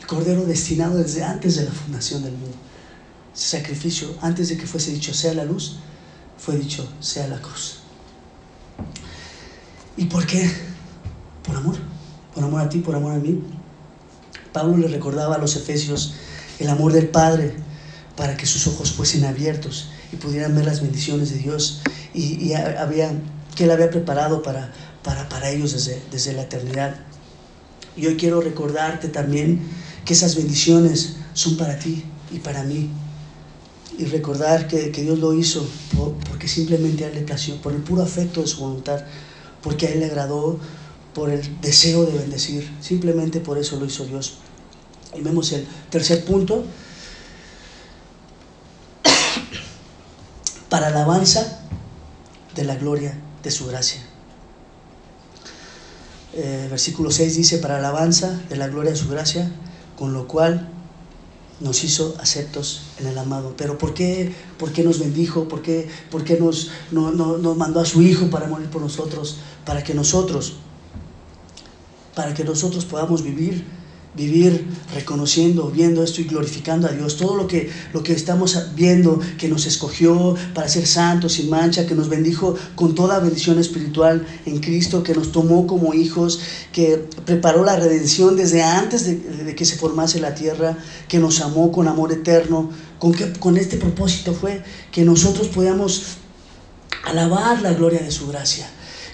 El 0.00 0.08
cordero 0.08 0.44
destinado 0.44 0.98
desde 0.98 1.22
antes 1.22 1.54
de 1.54 1.66
la 1.66 1.70
fundación 1.70 2.24
del 2.24 2.32
mundo. 2.32 2.56
Ese 3.32 3.58
sacrificio, 3.58 4.08
antes 4.20 4.48
de 4.48 4.56
que 4.56 4.66
fuese 4.66 4.90
dicho, 4.90 5.14
sea 5.14 5.34
la 5.34 5.44
luz, 5.44 5.76
fue 6.36 6.56
dicho, 6.56 6.84
sea 6.98 7.28
la 7.28 7.40
cruz. 7.40 7.76
¿Y 9.96 10.06
por 10.06 10.26
qué? 10.26 10.50
Por 11.44 11.54
amor. 11.54 11.76
Por 12.34 12.42
amor 12.42 12.60
a 12.60 12.68
ti, 12.68 12.80
por 12.80 12.96
amor 12.96 13.12
a 13.12 13.18
mí. 13.18 13.40
Pablo 14.58 14.76
le 14.76 14.88
recordaba 14.88 15.36
a 15.36 15.38
los 15.38 15.54
efesios 15.54 16.14
el 16.58 16.68
amor 16.68 16.92
del 16.92 17.06
Padre 17.10 17.54
para 18.16 18.36
que 18.36 18.44
sus 18.44 18.66
ojos 18.66 18.90
fuesen 18.90 19.24
abiertos 19.24 19.90
y 20.12 20.16
pudieran 20.16 20.52
ver 20.56 20.64
las 20.64 20.80
bendiciones 20.80 21.30
de 21.30 21.38
Dios 21.38 21.80
y, 22.12 22.52
había, 22.54 23.12
que 23.54 23.64
Él 23.64 23.70
había 23.70 23.88
preparado 23.88 24.42
para, 24.42 24.72
para, 25.04 25.28
para 25.28 25.50
ellos 25.50 25.74
desde, 25.74 26.02
desde 26.10 26.32
la 26.32 26.42
eternidad. 26.42 26.96
Y 27.96 28.06
hoy 28.06 28.16
quiero 28.16 28.40
recordarte 28.40 29.06
también 29.06 29.60
que 30.04 30.14
esas 30.14 30.34
bendiciones 30.34 31.14
son 31.34 31.56
para 31.56 31.78
ti 31.78 32.02
y 32.32 32.40
para 32.40 32.64
mí. 32.64 32.90
y 33.96 34.06
recordar 34.06 34.66
que, 34.66 34.90
Dios 34.90 35.20
lo 35.20 35.34
hizo 35.34 35.64
porque 36.28 36.48
simplemente 36.48 37.04
a 37.04 37.08
Él 37.10 37.14
le 37.14 37.22
plació, 37.22 37.62
por 37.62 37.72
el 37.72 37.82
puro 37.82 38.02
afecto 38.02 38.40
de 38.40 38.48
su 38.48 38.58
voluntad, 38.58 39.04
porque 39.62 39.86
a 39.86 39.90
Él 39.90 40.00
le 40.00 40.06
agradó, 40.06 40.58
por 41.14 41.30
el 41.30 41.60
deseo 41.60 42.04
de 42.04 42.16
bendecir. 42.16 42.70
Simplemente 42.80 43.40
por 43.40 43.58
eso 43.58 43.78
lo 43.78 43.86
hizo 43.86 44.04
Dios. 44.04 44.38
Y 45.14 45.20
vemos 45.20 45.52
el 45.52 45.66
tercer 45.90 46.24
punto. 46.24 46.64
Para 50.68 50.88
alabanza 50.88 51.60
de 52.54 52.64
la 52.64 52.76
gloria 52.76 53.18
de 53.42 53.50
su 53.50 53.66
gracia. 53.66 54.00
Eh, 56.34 56.66
versículo 56.70 57.10
6 57.10 57.36
dice, 57.36 57.58
para 57.58 57.78
alabanza 57.78 58.40
de 58.48 58.56
la 58.56 58.68
gloria 58.68 58.92
de 58.92 58.96
su 58.96 59.08
gracia, 59.08 59.50
con 59.96 60.12
lo 60.12 60.28
cual 60.28 60.68
nos 61.60 61.82
hizo 61.84 62.14
aceptos 62.20 62.82
en 62.98 63.06
el 63.06 63.18
amado. 63.18 63.54
Pero 63.56 63.78
¿por 63.78 63.94
qué, 63.94 64.32
por 64.58 64.72
qué 64.72 64.84
nos 64.84 64.98
bendijo? 64.98 65.48
¿Por 65.48 65.62
qué, 65.62 65.88
por 66.10 66.24
qué 66.24 66.38
nos, 66.38 66.70
nos 66.90 67.56
mandó 67.56 67.80
a 67.80 67.84
su 67.84 68.02
Hijo 68.02 68.30
para 68.30 68.46
morir 68.46 68.68
por 68.68 68.82
nosotros? 68.82 69.38
Para 69.64 69.82
que 69.82 69.94
nosotros, 69.94 70.54
para 72.14 72.34
que 72.34 72.44
nosotros 72.44 72.84
podamos 72.84 73.22
vivir 73.22 73.64
vivir 74.14 74.66
reconociendo, 74.94 75.70
viendo 75.70 76.02
esto 76.02 76.20
y 76.20 76.24
glorificando 76.24 76.88
a 76.88 76.90
Dios. 76.90 77.16
Todo 77.16 77.36
lo 77.36 77.46
que, 77.46 77.70
lo 77.92 78.02
que 78.02 78.12
estamos 78.12 78.74
viendo, 78.74 79.20
que 79.38 79.48
nos 79.48 79.66
escogió 79.66 80.34
para 80.54 80.68
ser 80.68 80.86
santos, 80.86 81.34
sin 81.34 81.50
mancha, 81.50 81.86
que 81.86 81.94
nos 81.94 82.08
bendijo 82.08 82.54
con 82.74 82.94
toda 82.94 83.20
bendición 83.20 83.58
espiritual 83.58 84.26
en 84.46 84.58
Cristo, 84.60 85.02
que 85.02 85.14
nos 85.14 85.32
tomó 85.32 85.66
como 85.66 85.94
hijos, 85.94 86.40
que 86.72 87.08
preparó 87.24 87.64
la 87.64 87.76
redención 87.76 88.36
desde 88.36 88.62
antes 88.62 89.06
de, 89.06 89.54
que 89.54 89.64
se 89.64 89.76
formase 89.76 90.20
la 90.20 90.34
tierra, 90.34 90.78
que 91.08 91.18
nos 91.18 91.40
amó 91.40 91.70
con 91.70 91.88
amor 91.88 92.12
eterno. 92.12 92.70
Con, 92.98 93.12
que, 93.12 93.32
con 93.34 93.56
este 93.56 93.76
propósito 93.76 94.34
fue 94.34 94.64
que 94.90 95.04
nosotros 95.04 95.46
podamos 95.48 96.16
alabar 97.04 97.62
la 97.62 97.72
gloria 97.72 98.00
de 98.00 98.10
su 98.10 98.26
gracia 98.26 98.68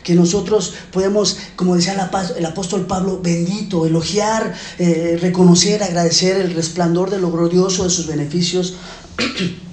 que 0.05 0.15
nosotros 0.15 0.75
podemos, 0.93 1.39
como 1.57 1.75
decía 1.75 2.11
el 2.37 2.47
apóstol 2.47 2.87
Pablo, 2.87 3.21
bendito, 3.21 3.87
elogiar, 3.87 4.55
eh, 4.79 5.19
reconocer, 5.21 5.83
agradecer 5.83 6.37
el 6.37 6.55
resplandor 6.55 7.11
de 7.11 7.19
lo 7.19 7.33
glorioso 7.33 7.85
de 7.85 7.91
sus 7.91 8.07
beneficios 8.07 8.75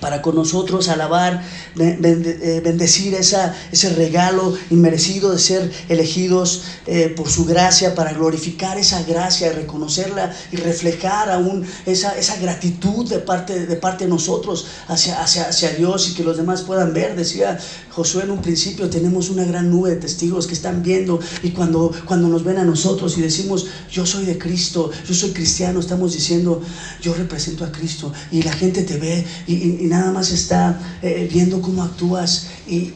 para 0.00 0.22
con 0.22 0.34
nosotros 0.34 0.88
alabar, 0.88 1.42
eh, 1.78 2.60
bendecir 2.64 3.14
esa, 3.14 3.54
ese 3.70 3.90
regalo 3.90 4.56
inmerecido 4.70 5.30
de 5.32 5.38
ser 5.38 5.70
elegidos 5.88 6.62
eh, 6.86 7.12
por 7.14 7.28
su 7.28 7.44
gracia, 7.44 7.94
para 7.94 8.12
glorificar 8.12 8.78
esa 8.78 9.02
gracia, 9.02 9.52
reconocerla 9.52 10.34
y 10.50 10.56
reflejar 10.56 11.30
aún 11.30 11.66
esa, 11.86 12.18
esa 12.18 12.36
gratitud 12.36 13.08
de 13.08 13.18
parte, 13.18 13.66
de 13.66 13.76
parte 13.76 14.06
nosotros 14.06 14.66
hacia, 14.88 15.22
hacia, 15.22 15.48
hacia 15.48 15.70
Dios 15.72 16.08
y 16.08 16.14
que 16.14 16.24
los 16.24 16.36
demás 16.36 16.62
puedan 16.62 16.92
ver. 16.92 17.14
Decía 17.14 17.58
Josué 18.00 18.22
en 18.22 18.30
un 18.30 18.40
principio, 18.40 18.88
tenemos 18.88 19.28
una 19.28 19.44
gran 19.44 19.70
nube 19.70 19.90
de 19.90 19.96
testigos 19.96 20.46
que 20.46 20.54
están 20.54 20.82
viendo 20.82 21.20
y 21.42 21.50
cuando, 21.50 21.92
cuando 22.06 22.28
nos 22.28 22.44
ven 22.44 22.56
a 22.56 22.64
nosotros 22.64 23.18
y 23.18 23.20
decimos, 23.20 23.66
yo 23.92 24.06
soy 24.06 24.24
de 24.24 24.38
Cristo, 24.38 24.90
yo 25.06 25.12
soy 25.12 25.32
cristiano, 25.32 25.80
estamos 25.80 26.14
diciendo, 26.14 26.62
yo 27.02 27.12
represento 27.12 27.62
a 27.62 27.70
Cristo 27.70 28.10
y 28.32 28.42
la 28.42 28.54
gente 28.54 28.84
te 28.84 28.96
ve 28.96 29.26
y 29.46 29.84
nada 29.84 30.12
más 30.12 30.30
está 30.30 30.80
eh, 31.02 31.28
viendo 31.30 31.60
cómo 31.60 31.82
actúas 31.82 32.46
y, 32.66 32.94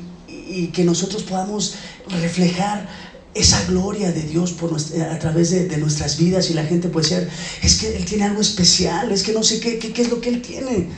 que 0.72 0.84
nosotros 0.84 1.22
podamos 1.24 1.74
reflejar 2.22 2.88
esa 3.34 3.62
gloria 3.64 4.12
de 4.12 4.22
Dios 4.22 4.52
por 4.52 4.72
a 4.74 5.18
través 5.18 5.50
de, 5.50 5.76
nuestras 5.76 6.16
vidas 6.16 6.48
y 6.50 6.54
la 6.54 6.64
gente 6.64 6.88
puede 6.88 7.08
ser, 7.08 7.28
es 7.62 7.74
que 7.76 7.96
Él 7.96 8.04
tiene 8.06 8.24
algo 8.24 8.40
especial, 8.40 9.10
es 9.12 9.22
que 9.22 9.32
no 9.32 9.42
sé 9.42 9.60
qué, 9.60 9.78
qué, 9.78 10.00
es 10.00 10.10
lo 10.10 10.20
que 10.20 10.30
Él 10.30 10.40
tiene, 10.40 10.88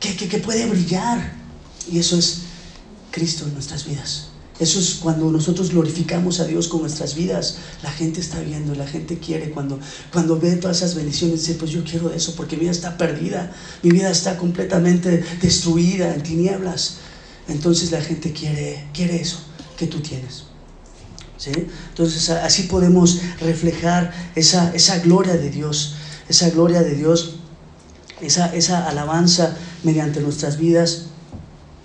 que, 0.00 0.16
que 0.16 0.38
puede 0.38 0.66
brillar. 0.66 1.42
Y 1.90 1.98
eso 1.98 2.16
es 2.16 2.41
Cristo 3.12 3.44
en 3.46 3.54
nuestras 3.54 3.86
vidas. 3.86 4.32
Eso 4.58 4.78
es 4.78 4.94
cuando 5.02 5.30
nosotros 5.30 5.70
glorificamos 5.70 6.38
a 6.40 6.44
Dios 6.44 6.68
con 6.68 6.82
nuestras 6.82 7.14
vidas. 7.14 7.56
La 7.82 7.90
gente 7.90 8.20
está 8.20 8.40
viendo, 8.40 8.74
la 8.74 8.86
gente 8.86 9.18
quiere. 9.18 9.50
Cuando, 9.50 9.78
cuando 10.12 10.38
ve 10.38 10.56
todas 10.56 10.78
esas 10.78 10.94
bendiciones, 10.94 11.40
dice, 11.40 11.54
pues 11.54 11.70
yo 11.70 11.82
quiero 11.84 12.12
eso 12.12 12.34
porque 12.36 12.56
mi 12.56 12.62
vida 12.62 12.70
está 12.70 12.96
perdida. 12.96 13.52
Mi 13.82 13.90
vida 13.90 14.10
está 14.10 14.36
completamente 14.36 15.24
destruida 15.40 16.14
en 16.14 16.22
tinieblas. 16.22 16.98
Entonces 17.48 17.90
la 17.90 18.00
gente 18.00 18.32
quiere, 18.32 18.88
quiere 18.92 19.20
eso 19.20 19.38
que 19.76 19.86
tú 19.86 20.00
tienes. 20.00 20.44
¿Sí? 21.38 21.50
Entonces 21.88 22.30
así 22.30 22.64
podemos 22.64 23.20
reflejar 23.40 24.12
esa, 24.36 24.72
esa 24.74 25.00
gloria 25.00 25.34
de 25.34 25.50
Dios, 25.50 25.96
esa 26.28 26.50
gloria 26.50 26.82
de 26.82 26.94
Dios, 26.94 27.36
esa, 28.20 28.54
esa 28.54 28.88
alabanza 28.88 29.56
mediante 29.82 30.20
nuestras 30.20 30.56
vidas 30.56 31.06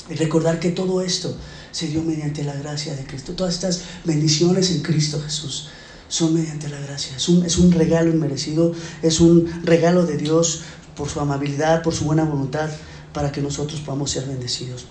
y 0.10 0.16
recordar 0.16 0.60
que 0.60 0.72
todo 0.72 1.02
esto 1.02 1.36
se 1.72 1.88
dio 1.88 2.02
mediante 2.02 2.44
la 2.44 2.56
gracia 2.56 2.96
de 2.96 3.06
Cristo. 3.06 3.34
Todas 3.34 3.54
estas 3.54 3.82
bendiciones 4.04 4.72
en 4.72 4.82
Cristo 4.82 5.22
Jesús 5.22 5.70
son 6.08 6.34
mediante 6.34 6.70
la 6.70 6.80
gracia. 6.80 7.16
Es 7.16 7.28
un, 7.30 7.46
es 7.46 7.58
un 7.58 7.72
regalo 7.72 8.10
inmerecido, 8.10 8.74
es 9.02 9.20
un 9.20 9.64
regalo 9.64 10.06
de 10.06 10.18
Dios 10.18 10.62
por 10.96 11.10
su 11.10 11.20
amabilidad, 11.20 11.84
por 11.84 11.94
su 11.94 12.06
buena 12.06 12.24
voluntad, 12.24 12.70
para 13.14 13.32
que 13.32 13.42
nosotros 13.42 13.82
podamos 13.82 14.12
ser 14.12 14.26
bendecidos. 14.26 14.86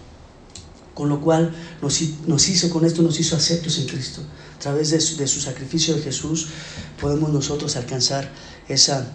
Con 0.94 1.08
lo 1.08 1.20
cual 1.20 1.54
nos, 1.82 2.00
nos 2.26 2.48
hizo, 2.48 2.70
con 2.70 2.84
esto 2.84 3.02
nos 3.02 3.18
hizo 3.20 3.36
aceptos 3.36 3.78
en 3.78 3.86
Cristo. 3.86 4.22
A 4.56 4.58
través 4.58 4.90
de 4.90 5.00
su, 5.00 5.16
de 5.16 5.26
su 5.26 5.40
sacrificio 5.40 5.94
de 5.94 6.02
Jesús 6.02 6.48
podemos 7.00 7.30
nosotros 7.30 7.76
alcanzar 7.76 8.30
esa, 8.68 9.12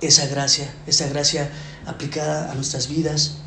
esa 0.00 0.26
gracia, 0.26 0.72
esa 0.86 1.08
gracia 1.08 1.50
aplicada 1.86 2.50
a 2.50 2.54
nuestras 2.54 2.88
vidas 2.88 3.41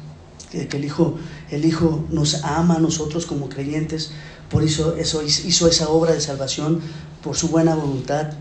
que, 0.51 0.77
el, 0.77 0.86
Hijo, 0.86 1.15
el 1.51 1.65
Hijo 1.65 2.05
nos 2.10 2.43
ama 2.43 2.75
a 2.75 2.79
nosotros 2.79 3.25
como 3.25 3.49
creyentes, 3.49 4.12
por 4.49 4.63
eso, 4.63 4.95
eso 4.95 5.23
hizo 5.23 5.67
esa 5.67 5.89
obra 5.89 6.13
de 6.13 6.21
salvación 6.21 6.81
por 7.23 7.36
su 7.36 7.49
buena 7.49 7.75
voluntad 7.75 8.31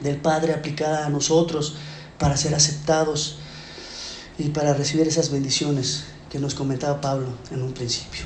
del 0.00 0.16
Padre 0.18 0.52
aplicada 0.52 1.06
a 1.06 1.08
nosotros 1.08 1.76
para 2.18 2.36
ser 2.36 2.54
aceptados 2.54 3.38
y 4.38 4.50
para 4.50 4.74
recibir 4.74 5.08
esas 5.08 5.30
bendiciones 5.30 6.04
que 6.30 6.38
nos 6.38 6.54
comentaba 6.54 7.00
Pablo 7.00 7.28
en 7.50 7.62
un 7.62 7.72
principio. 7.72 8.24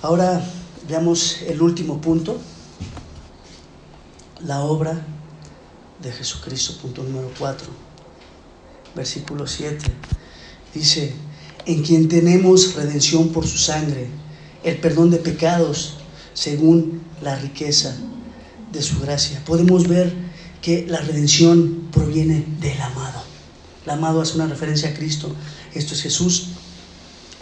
Ahora 0.00 0.42
veamos 0.88 1.42
el 1.42 1.60
último 1.60 2.00
punto, 2.00 2.40
la 4.40 4.60
obra 4.60 5.00
de 6.00 6.10
Jesucristo, 6.10 6.74
punto 6.80 7.02
número 7.02 7.30
4 7.38 7.91
versículo 8.94 9.46
7. 9.46 9.84
Dice, 10.74 11.12
en 11.66 11.82
quien 11.82 12.08
tenemos 12.08 12.74
redención 12.74 13.28
por 13.28 13.46
su 13.46 13.58
sangre, 13.58 14.08
el 14.64 14.78
perdón 14.78 15.10
de 15.10 15.18
pecados 15.18 15.98
según 16.34 17.02
la 17.22 17.36
riqueza 17.36 17.96
de 18.72 18.82
su 18.82 19.00
gracia. 19.00 19.42
Podemos 19.44 19.86
ver 19.88 20.12
que 20.60 20.86
la 20.88 21.00
redención 21.00 21.88
proviene 21.92 22.44
del 22.60 22.80
amado. 22.80 23.22
El 23.84 23.90
amado 23.90 24.20
hace 24.20 24.36
una 24.36 24.46
referencia 24.46 24.90
a 24.90 24.94
Cristo. 24.94 25.34
Esto 25.74 25.94
es 25.94 26.02
Jesús, 26.02 26.48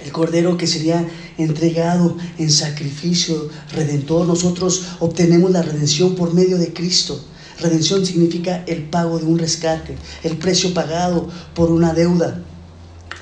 el 0.02 0.10
Cordero 0.12 0.56
que 0.56 0.66
sería 0.66 1.06
entregado 1.36 2.16
en 2.38 2.50
sacrificio 2.50 3.50
redentor. 3.72 4.26
Nosotros 4.26 4.84
obtenemos 5.00 5.50
la 5.50 5.62
redención 5.62 6.14
por 6.14 6.32
medio 6.32 6.58
de 6.58 6.72
Cristo. 6.72 7.22
Redención 7.60 8.04
significa 8.06 8.64
el 8.66 8.84
pago 8.84 9.18
de 9.18 9.26
un 9.26 9.38
rescate, 9.38 9.96
el 10.22 10.36
precio 10.38 10.72
pagado 10.72 11.28
por 11.54 11.70
una 11.70 11.92
deuda. 11.92 12.42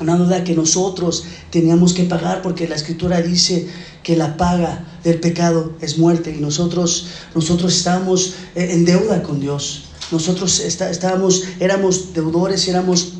Una 0.00 0.16
deuda 0.16 0.44
que 0.44 0.54
nosotros 0.54 1.24
teníamos 1.50 1.92
que 1.92 2.04
pagar 2.04 2.40
porque 2.40 2.68
la 2.68 2.76
escritura 2.76 3.20
dice 3.20 3.68
que 4.02 4.16
la 4.16 4.36
paga 4.36 4.86
del 5.02 5.18
pecado 5.18 5.72
es 5.80 5.98
muerte 5.98 6.34
y 6.36 6.40
nosotros, 6.40 7.08
nosotros 7.34 7.76
estábamos 7.76 8.34
eh, 8.54 8.68
en 8.70 8.84
deuda 8.84 9.22
con 9.22 9.40
Dios. 9.40 9.86
Nosotros 10.12 10.60
estábamos, 10.60 11.42
éramos 11.58 12.14
deudores, 12.14 12.66
éramos, 12.68 13.14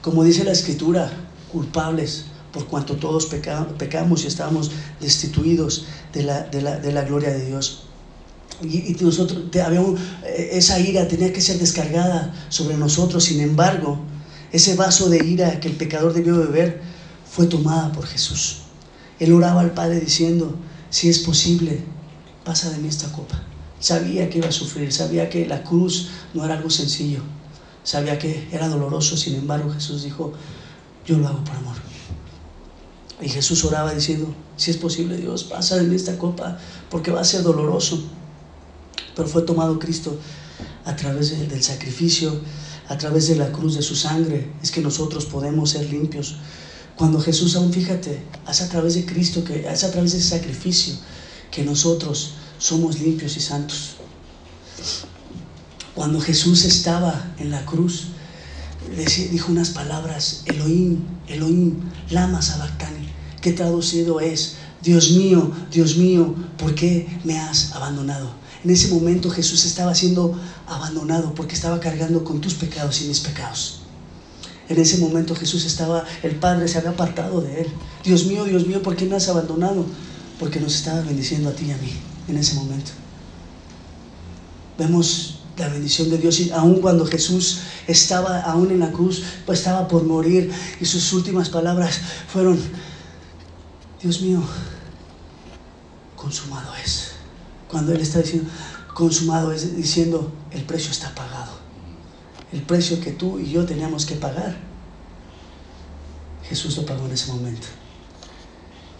como 0.00 0.22
dice 0.22 0.44
la 0.44 0.52
escritura, 0.52 1.10
culpables 1.50 2.26
por 2.52 2.66
cuanto 2.66 2.96
todos 2.96 3.26
pecamos 3.26 4.24
y 4.24 4.26
estábamos 4.28 4.70
destituidos 5.00 5.86
de 6.12 6.22
la, 6.22 6.42
de 6.42 6.92
la 6.92 7.02
gloria 7.02 7.30
de 7.30 7.46
Dios. 7.46 7.84
Y, 8.60 8.96
nosotros, 9.00 9.44
eh, 9.52 10.50
esa 10.52 10.78
ira 10.78 11.08
tenía 11.08 11.32
que 11.32 11.40
ser 11.40 11.58
descargada 11.58 12.34
sobre 12.48 12.76
nosotros. 12.76 13.24
Sin 13.24 13.40
embargo, 13.40 13.98
ese 14.52 14.76
vaso 14.76 15.08
de 15.08 15.24
ira 15.24 15.58
que 15.60 15.68
el 15.68 15.76
pecador 15.76 16.12
debió 16.12 16.36
beber 16.38 16.82
fue 17.30 17.46
tomada 17.46 17.90
por 17.92 18.06
Jesús. 18.06 18.58
Él 19.18 19.32
oraba 19.32 19.60
al 19.60 19.72
Padre 19.72 20.00
diciendo, 20.00 20.54
si 20.90 21.08
es 21.08 21.20
posible, 21.20 21.80
pasa 22.44 22.70
de 22.70 22.78
mí 22.78 22.88
esta 22.88 23.10
copa. 23.12 23.42
Sabía 23.80 24.28
que 24.28 24.38
iba 24.38 24.48
a 24.48 24.52
sufrir, 24.52 24.92
sabía 24.92 25.28
que 25.30 25.46
la 25.46 25.64
cruz 25.64 26.10
no 26.34 26.44
era 26.44 26.54
algo 26.54 26.70
sencillo, 26.70 27.20
sabía 27.82 28.18
que 28.18 28.48
era 28.52 28.68
doloroso, 28.68 29.16
sin 29.16 29.34
embargo 29.34 29.72
Jesús 29.72 30.04
dijo, 30.04 30.32
yo 31.06 31.18
lo 31.18 31.28
hago 31.28 31.42
por 31.42 31.56
amor. 31.56 31.76
Y 33.20 33.28
Jesús 33.28 33.64
oraba 33.64 33.94
diciendo, 33.94 34.34
si 34.56 34.70
es 34.70 34.76
posible 34.76 35.16
Dios, 35.16 35.44
pasa 35.44 35.76
de 35.76 35.84
mí 35.84 35.96
esta 35.96 36.18
copa, 36.18 36.58
porque 36.90 37.10
va 37.10 37.20
a 37.20 37.24
ser 37.24 37.42
doloroso 37.42 38.04
pero 39.14 39.28
fue 39.28 39.42
tomado 39.42 39.78
Cristo 39.78 40.18
a 40.84 40.96
través 40.96 41.30
del 41.48 41.62
sacrificio, 41.62 42.40
a 42.88 42.98
través 42.98 43.28
de 43.28 43.36
la 43.36 43.52
cruz 43.52 43.74
de 43.76 43.82
su 43.82 43.94
sangre 43.94 44.52
es 44.62 44.70
que 44.70 44.80
nosotros 44.80 45.26
podemos 45.26 45.70
ser 45.70 45.88
limpios. 45.88 46.36
Cuando 46.96 47.20
Jesús 47.20 47.56
aún, 47.56 47.72
fíjate, 47.72 48.22
hace 48.46 48.64
a 48.64 48.68
través 48.68 48.94
de 48.94 49.06
Cristo, 49.06 49.44
que 49.44 49.68
hace 49.68 49.86
a 49.86 49.90
través 49.90 50.12
de 50.12 50.18
ese 50.18 50.28
sacrificio, 50.28 50.94
que 51.50 51.64
nosotros 51.64 52.34
somos 52.58 53.00
limpios 53.00 53.36
y 53.36 53.40
santos. 53.40 53.96
Cuando 55.94 56.20
Jesús 56.20 56.64
estaba 56.64 57.34
en 57.38 57.50
la 57.50 57.64
cruz, 57.64 58.08
dijo 59.30 59.52
unas 59.52 59.70
palabras, 59.70 60.42
Elohim, 60.46 61.04
Elohim, 61.28 61.80
lama 62.10 62.42
sabactani, 62.42 63.08
que 63.40 63.52
traducido 63.52 64.20
es, 64.20 64.56
Dios 64.82 65.12
mío, 65.12 65.50
Dios 65.70 65.96
mío, 65.96 66.34
¿por 66.58 66.74
qué 66.74 67.08
me 67.24 67.38
has 67.38 67.72
abandonado? 67.72 68.30
En 68.64 68.70
ese 68.70 68.88
momento 68.88 69.30
Jesús 69.30 69.64
estaba 69.64 69.94
siendo 69.94 70.38
abandonado 70.66 71.34
porque 71.34 71.54
estaba 71.54 71.80
cargando 71.80 72.22
con 72.22 72.40
tus 72.40 72.54
pecados 72.54 73.02
y 73.02 73.06
mis 73.06 73.20
pecados. 73.20 73.80
En 74.68 74.80
ese 74.80 74.98
momento 74.98 75.34
Jesús 75.34 75.64
estaba, 75.64 76.04
el 76.22 76.36
Padre 76.36 76.68
se 76.68 76.78
había 76.78 76.90
apartado 76.90 77.40
de 77.40 77.62
él. 77.62 77.66
Dios 78.04 78.26
mío, 78.26 78.44
Dios 78.44 78.66
mío, 78.66 78.82
¿por 78.82 78.96
qué 78.96 79.04
me 79.04 79.16
has 79.16 79.28
abandonado? 79.28 79.84
Porque 80.38 80.60
nos 80.60 80.74
estaba 80.74 81.00
bendiciendo 81.00 81.48
a 81.48 81.52
ti 81.52 81.66
y 81.66 81.72
a 81.72 81.76
mí 81.76 81.92
en 82.28 82.38
ese 82.38 82.54
momento. 82.54 82.92
Vemos 84.78 85.40
la 85.58 85.68
bendición 85.68 86.08
de 86.10 86.18
Dios 86.18 86.40
y 86.40 86.50
aun 86.52 86.80
cuando 86.80 87.04
Jesús 87.04 87.58
estaba 87.86 88.40
aún 88.40 88.70
en 88.70 88.80
la 88.80 88.92
cruz, 88.92 89.22
pues 89.44 89.58
estaba 89.58 89.88
por 89.88 90.04
morir 90.04 90.50
y 90.80 90.84
sus 90.84 91.12
últimas 91.12 91.48
palabras 91.48 92.00
fueron, 92.28 92.58
Dios 94.00 94.20
mío, 94.22 94.42
consumado 96.16 96.72
es. 96.82 97.11
Cuando 97.72 97.92
Él 97.92 98.02
está 98.02 98.20
diciendo, 98.20 98.50
consumado 98.92 99.50
es 99.50 99.74
diciendo, 99.74 100.30
el 100.50 100.62
precio 100.64 100.90
está 100.90 101.14
pagado. 101.14 101.52
El 102.52 102.60
precio 102.60 103.00
que 103.00 103.12
tú 103.12 103.38
y 103.38 103.50
yo 103.50 103.64
teníamos 103.64 104.04
que 104.04 104.14
pagar, 104.14 104.58
Jesús 106.46 106.76
lo 106.76 106.84
pagó 106.84 107.06
en 107.06 107.12
ese 107.12 107.32
momento. 107.32 107.66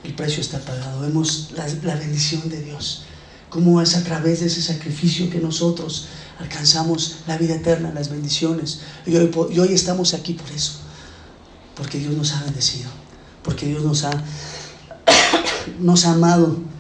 El 0.03 0.15
precio 0.15 0.41
está 0.41 0.59
pagado. 0.59 1.03
Vemos 1.03 1.51
la, 1.55 1.97
bendición 1.97 2.49
de 2.49 2.63
Dios. 2.63 3.05
Cómo 3.51 3.83
es 3.83 3.95
a 3.95 4.03
través 4.05 4.41
de 4.41 4.47
ese 4.47 4.63
sacrificio 4.63 5.29
que 5.29 5.39
nosotros 5.39 6.07
alcanzamos 6.41 7.17
la 7.27 7.37
vida 7.37 7.57
eterna, 7.57 7.93
las 7.93 8.09
bendiciones. 8.09 8.81
Y 9.05 9.15
hoy, 9.17 9.31
y 9.53 9.59
hoy 9.59 9.75
estamos 9.75 10.15
aquí 10.15 10.33
por 10.33 10.51
eso. 10.51 10.79
Porque 11.77 11.99
Dios 11.99 12.15
nos 12.15 12.33
ha 12.33 12.43
bendecido. 12.45 12.89
Porque 13.43 13.67
Dios 13.67 13.83
nos 13.83 14.05
ha, 14.05 14.13
nos 15.79 16.07
ha 16.07 16.13
amado 16.13 16.72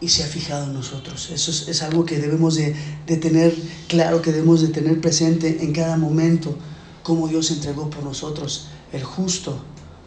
y 0.00 0.08
se 0.08 0.24
ha 0.24 0.26
fijado 0.26 0.64
en 0.64 0.74
nosotros. 0.74 1.30
Eso 1.30 1.50
es, 1.50 1.82
algo 1.82 2.04
que 2.04 2.18
debemos 2.18 2.54
de, 2.54 2.74
de, 3.06 3.16
tener 3.16 3.54
claro, 3.88 4.22
que 4.22 4.32
debemos 4.32 4.62
de 4.62 4.68
tener 4.68 5.00
presente 5.00 5.62
en 5.62 5.72
cada 5.72 5.96
momento, 5.96 6.56
cómo 7.02 7.28
Dios 7.28 7.50
entregó 7.50 7.90
por 7.90 8.02
nosotros 8.02 8.68
el 8.92 9.04
justo 9.04 9.60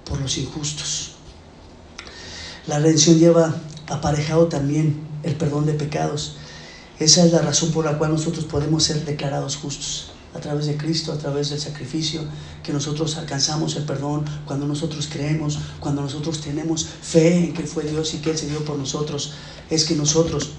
por 0.05 0.19
los 0.19 0.37
injustos. 0.37 1.11
La 2.67 2.79
redención 2.79 3.19
lleva 3.19 3.55
aparejado 3.87 4.47
también 4.47 5.01
el 5.23 5.35
perdón 5.35 5.65
de 5.65 5.73
pecados. 5.73 6.37
Esa 6.99 7.25
es 7.25 7.31
la 7.31 7.41
razón 7.41 7.71
por 7.71 7.85
la 7.85 7.97
cual 7.97 8.11
nosotros 8.11 8.45
podemos 8.45 8.83
ser 8.83 9.03
declarados 9.05 9.57
justos 9.57 10.12
a 10.33 10.39
través 10.39 10.65
de 10.65 10.77
Cristo, 10.77 11.11
a 11.11 11.17
través 11.17 11.49
del 11.49 11.59
sacrificio, 11.59 12.21
que 12.63 12.73
nosotros 12.73 13.17
alcanzamos 13.17 13.75
el 13.75 13.83
perdón 13.83 14.25
cuando 14.45 14.65
nosotros 14.65 15.07
creemos, 15.11 15.59
cuando 15.79 16.01
nosotros 16.01 16.41
tenemos 16.41 16.85
fe 16.85 17.45
en 17.45 17.53
que 17.53 17.63
fue 17.63 17.83
Dios 17.83 18.13
y 18.13 18.17
que 18.17 18.31
Él 18.31 18.37
se 18.37 18.47
dio 18.47 18.63
por 18.65 18.77
nosotros, 18.77 19.33
es 19.69 19.85
que 19.85 19.95
nosotros 19.95 20.51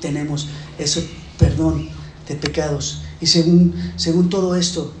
tenemos 0.00 0.48
ese 0.78 1.08
perdón 1.38 1.88
de 2.28 2.34
pecados. 2.36 3.02
Y 3.20 3.26
según, 3.26 3.74
según 3.96 4.28
todo 4.28 4.56
esto, 4.56 4.92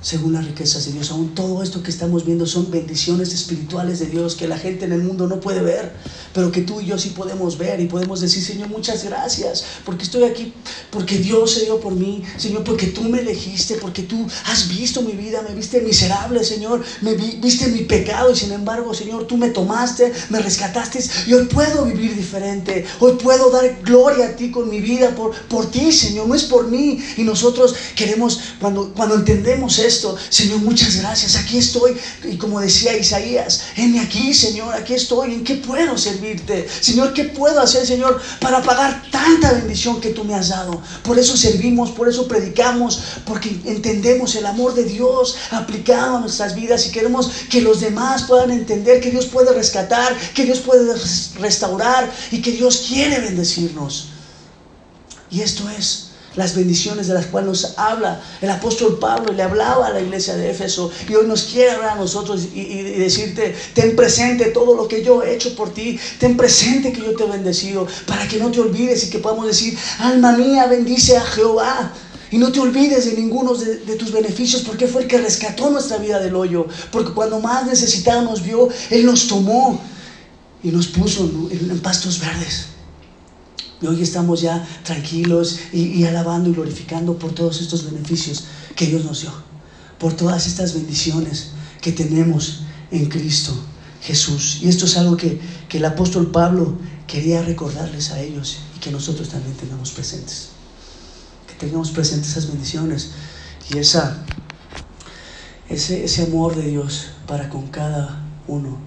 según 0.00 0.32
las 0.32 0.46
riquezas 0.46 0.86
de 0.86 0.92
Dios. 0.92 1.10
Aún 1.10 1.34
todo 1.34 1.62
esto 1.62 1.82
que 1.82 1.90
estamos 1.90 2.24
viendo 2.24 2.46
son 2.46 2.70
bendiciones 2.70 3.32
espirituales 3.32 3.98
de 3.98 4.06
Dios 4.06 4.34
que 4.34 4.48
la 4.48 4.58
gente 4.58 4.84
en 4.84 4.92
el 4.92 5.02
mundo 5.02 5.26
no 5.26 5.40
puede 5.40 5.60
ver, 5.60 5.92
pero 6.32 6.50
que 6.50 6.62
tú 6.62 6.80
y 6.80 6.86
yo 6.86 6.98
sí 6.98 7.10
podemos 7.10 7.58
ver 7.58 7.80
y 7.80 7.86
podemos 7.86 8.20
decir, 8.20 8.42
Señor, 8.42 8.68
muchas 8.68 9.04
gracias, 9.04 9.64
porque 9.84 10.04
estoy 10.04 10.24
aquí, 10.24 10.52
porque 10.90 11.18
Dios 11.18 11.52
se 11.52 11.64
dio 11.64 11.80
por 11.80 11.94
mí, 11.94 12.22
Señor, 12.36 12.64
porque 12.64 12.86
tú 12.86 13.02
me 13.02 13.20
elegiste, 13.20 13.74
porque 13.76 14.02
tú 14.02 14.26
has 14.46 14.68
visto 14.68 15.02
mi 15.02 15.12
vida, 15.12 15.42
me 15.42 15.54
viste 15.54 15.80
miserable, 15.80 16.44
Señor, 16.44 16.82
me 17.00 17.14
viste 17.14 17.68
mi 17.68 17.80
pecado 17.80 18.30
y 18.32 18.36
sin 18.36 18.52
embargo, 18.52 18.94
Señor, 18.94 19.26
tú 19.26 19.36
me 19.36 19.50
tomaste, 19.50 20.12
me 20.30 20.40
rescataste 20.40 21.00
y 21.26 21.34
hoy 21.34 21.46
puedo 21.46 21.84
vivir 21.84 22.16
diferente, 22.16 22.86
hoy 23.00 23.12
puedo 23.22 23.50
dar 23.50 23.80
gloria 23.82 24.26
a 24.26 24.36
ti 24.36 24.50
con 24.50 24.68
mi 24.68 24.80
vida 24.80 25.14
por, 25.14 25.34
por 25.48 25.70
ti, 25.70 25.92
Señor, 25.92 26.26
no 26.26 26.34
es 26.34 26.44
por 26.44 26.68
mí. 26.68 27.02
Y 27.16 27.22
nosotros 27.22 27.74
queremos, 27.94 28.40
cuando, 28.60 28.92
cuando 28.94 29.16
entendemos 29.16 29.78
eso, 29.78 29.89
Señor, 30.28 30.58
muchas 30.58 30.96
gracias. 30.96 31.36
Aquí 31.36 31.58
estoy. 31.58 31.96
Y 32.24 32.36
como 32.36 32.60
decía 32.60 32.96
Isaías, 32.96 33.62
en 33.76 33.98
aquí, 33.98 34.32
Señor, 34.34 34.74
aquí 34.74 34.94
estoy. 34.94 35.34
¿En 35.34 35.44
qué 35.44 35.56
puedo 35.56 35.96
servirte? 35.98 36.68
Señor, 36.80 37.12
¿qué 37.12 37.24
puedo 37.24 37.60
hacer, 37.60 37.86
Señor, 37.86 38.20
para 38.40 38.62
pagar 38.62 39.02
tanta 39.10 39.52
bendición 39.52 40.00
que 40.00 40.10
tú 40.10 40.24
me 40.24 40.34
has 40.34 40.48
dado? 40.50 40.80
Por 41.02 41.18
eso 41.18 41.36
servimos, 41.36 41.90
por 41.90 42.08
eso 42.08 42.28
predicamos, 42.28 43.00
porque 43.24 43.48
entendemos 43.64 44.34
el 44.36 44.46
amor 44.46 44.74
de 44.74 44.84
Dios 44.84 45.36
aplicado 45.50 46.16
a 46.16 46.20
nuestras 46.20 46.54
vidas 46.54 46.86
y 46.86 46.92
queremos 46.92 47.30
que 47.50 47.60
los 47.60 47.80
demás 47.80 48.24
puedan 48.24 48.50
entender 48.50 49.00
que 49.00 49.10
Dios 49.10 49.26
puede 49.26 49.52
rescatar, 49.52 50.16
que 50.34 50.44
Dios 50.44 50.60
puede 50.60 50.94
restaurar 51.38 52.10
y 52.30 52.40
que 52.42 52.52
Dios 52.52 52.84
quiere 52.88 53.18
bendecirnos. 53.20 54.08
Y 55.30 55.42
esto 55.42 55.68
es 55.70 56.09
las 56.36 56.54
bendiciones 56.54 57.08
de 57.08 57.14
las 57.14 57.26
cuales 57.26 57.48
nos 57.48 57.78
habla 57.78 58.20
el 58.40 58.50
apóstol 58.50 58.98
Pablo, 59.00 59.32
le 59.32 59.42
hablaba 59.42 59.88
a 59.88 59.90
la 59.90 60.00
iglesia 60.00 60.36
de 60.36 60.50
Éfeso 60.50 60.90
y 61.08 61.14
hoy 61.14 61.26
nos 61.26 61.44
quiere 61.44 61.72
hablar 61.72 61.90
a 61.90 61.96
nosotros 61.96 62.48
y, 62.54 62.82
decirte, 62.82 63.54
ten 63.74 63.96
presente 63.96 64.46
todo 64.46 64.76
lo 64.76 64.86
que 64.86 65.02
yo 65.02 65.22
he 65.22 65.34
hecho 65.34 65.56
por 65.56 65.74
ti, 65.74 65.98
ten 66.18 66.36
presente 66.36 66.92
que 66.92 67.00
yo 67.00 67.16
te 67.16 67.24
he 67.24 67.28
bendecido, 67.28 67.86
para 68.06 68.28
que 68.28 68.38
no 68.38 68.50
te 68.50 68.60
olvides 68.60 69.04
y 69.04 69.10
que 69.10 69.18
podamos 69.18 69.46
decir, 69.46 69.76
alma 69.98 70.32
mía, 70.32 70.66
bendice 70.66 71.16
a 71.16 71.22
Jehová. 71.22 71.92
Y 72.32 72.38
no 72.38 72.52
te 72.52 72.60
olvides 72.60 73.06
de 73.06 73.14
ninguno 73.14 73.54
de, 73.54 73.96
tus 73.96 74.12
beneficios, 74.12 74.62
porque 74.62 74.86
fue 74.86 75.02
el 75.02 75.08
que 75.08 75.18
rescató 75.18 75.68
nuestra 75.68 75.96
vida 75.96 76.20
del 76.20 76.36
hoyo. 76.36 76.64
Porque 76.92 77.12
cuando 77.12 77.40
más 77.40 77.66
necesitados 77.66 78.22
nos 78.22 78.40
vio, 78.40 78.68
Él 78.90 79.04
nos 79.04 79.26
tomó 79.26 79.82
y 80.62 80.68
nos 80.68 80.86
puso 80.86 81.28
en 81.50 81.80
pastos 81.80 82.20
verdes. 82.20 82.66
Y 83.82 83.86
hoy 83.86 84.02
estamos 84.02 84.42
ya 84.42 84.66
tranquilos 84.84 85.58
y, 85.72 86.04
alabando 86.04 86.50
y 86.50 86.52
glorificando 86.52 87.18
por 87.18 87.32
todos 87.32 87.60
estos 87.60 87.90
beneficios 87.90 88.44
que 88.76 88.86
Dios 88.86 89.04
nos 89.04 89.22
dio, 89.22 89.32
por 89.98 90.12
todas 90.12 90.46
estas 90.46 90.74
bendiciones 90.74 91.52
que 91.80 91.92
tenemos 91.92 92.62
en 92.90 93.06
Cristo 93.06 93.54
Jesús. 94.02 94.58
Y 94.62 94.68
esto 94.68 94.84
es 94.84 94.96
algo 94.96 95.16
que, 95.16 95.40
que 95.68 95.78
el 95.78 95.84
apóstol 95.84 96.30
Pablo 96.30 96.78
quería 97.06 97.42
recordarles 97.42 98.10
a 98.10 98.20
ellos 98.20 98.58
y 98.76 98.80
que 98.80 98.90
nosotros 98.90 99.28
también 99.28 99.56
tengamos 99.56 99.90
presentes. 99.92 100.50
Que 101.48 101.54
tengamos 101.54 101.90
presentes 101.90 102.30
esas 102.30 102.48
bendiciones 102.48 103.12
y 103.72 103.78
esa, 103.78 104.24
ese, 105.68 106.04
ese 106.04 106.24
amor 106.24 106.54
de 106.54 106.68
Dios 106.68 107.06
para 107.26 107.48
con 107.48 107.68
cada 107.68 108.24
uno 108.46 108.78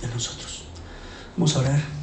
de 0.00 0.08
nosotros. 0.08 0.64
Vamos 1.36 1.56
a 1.56 1.60
orar. 1.60 1.93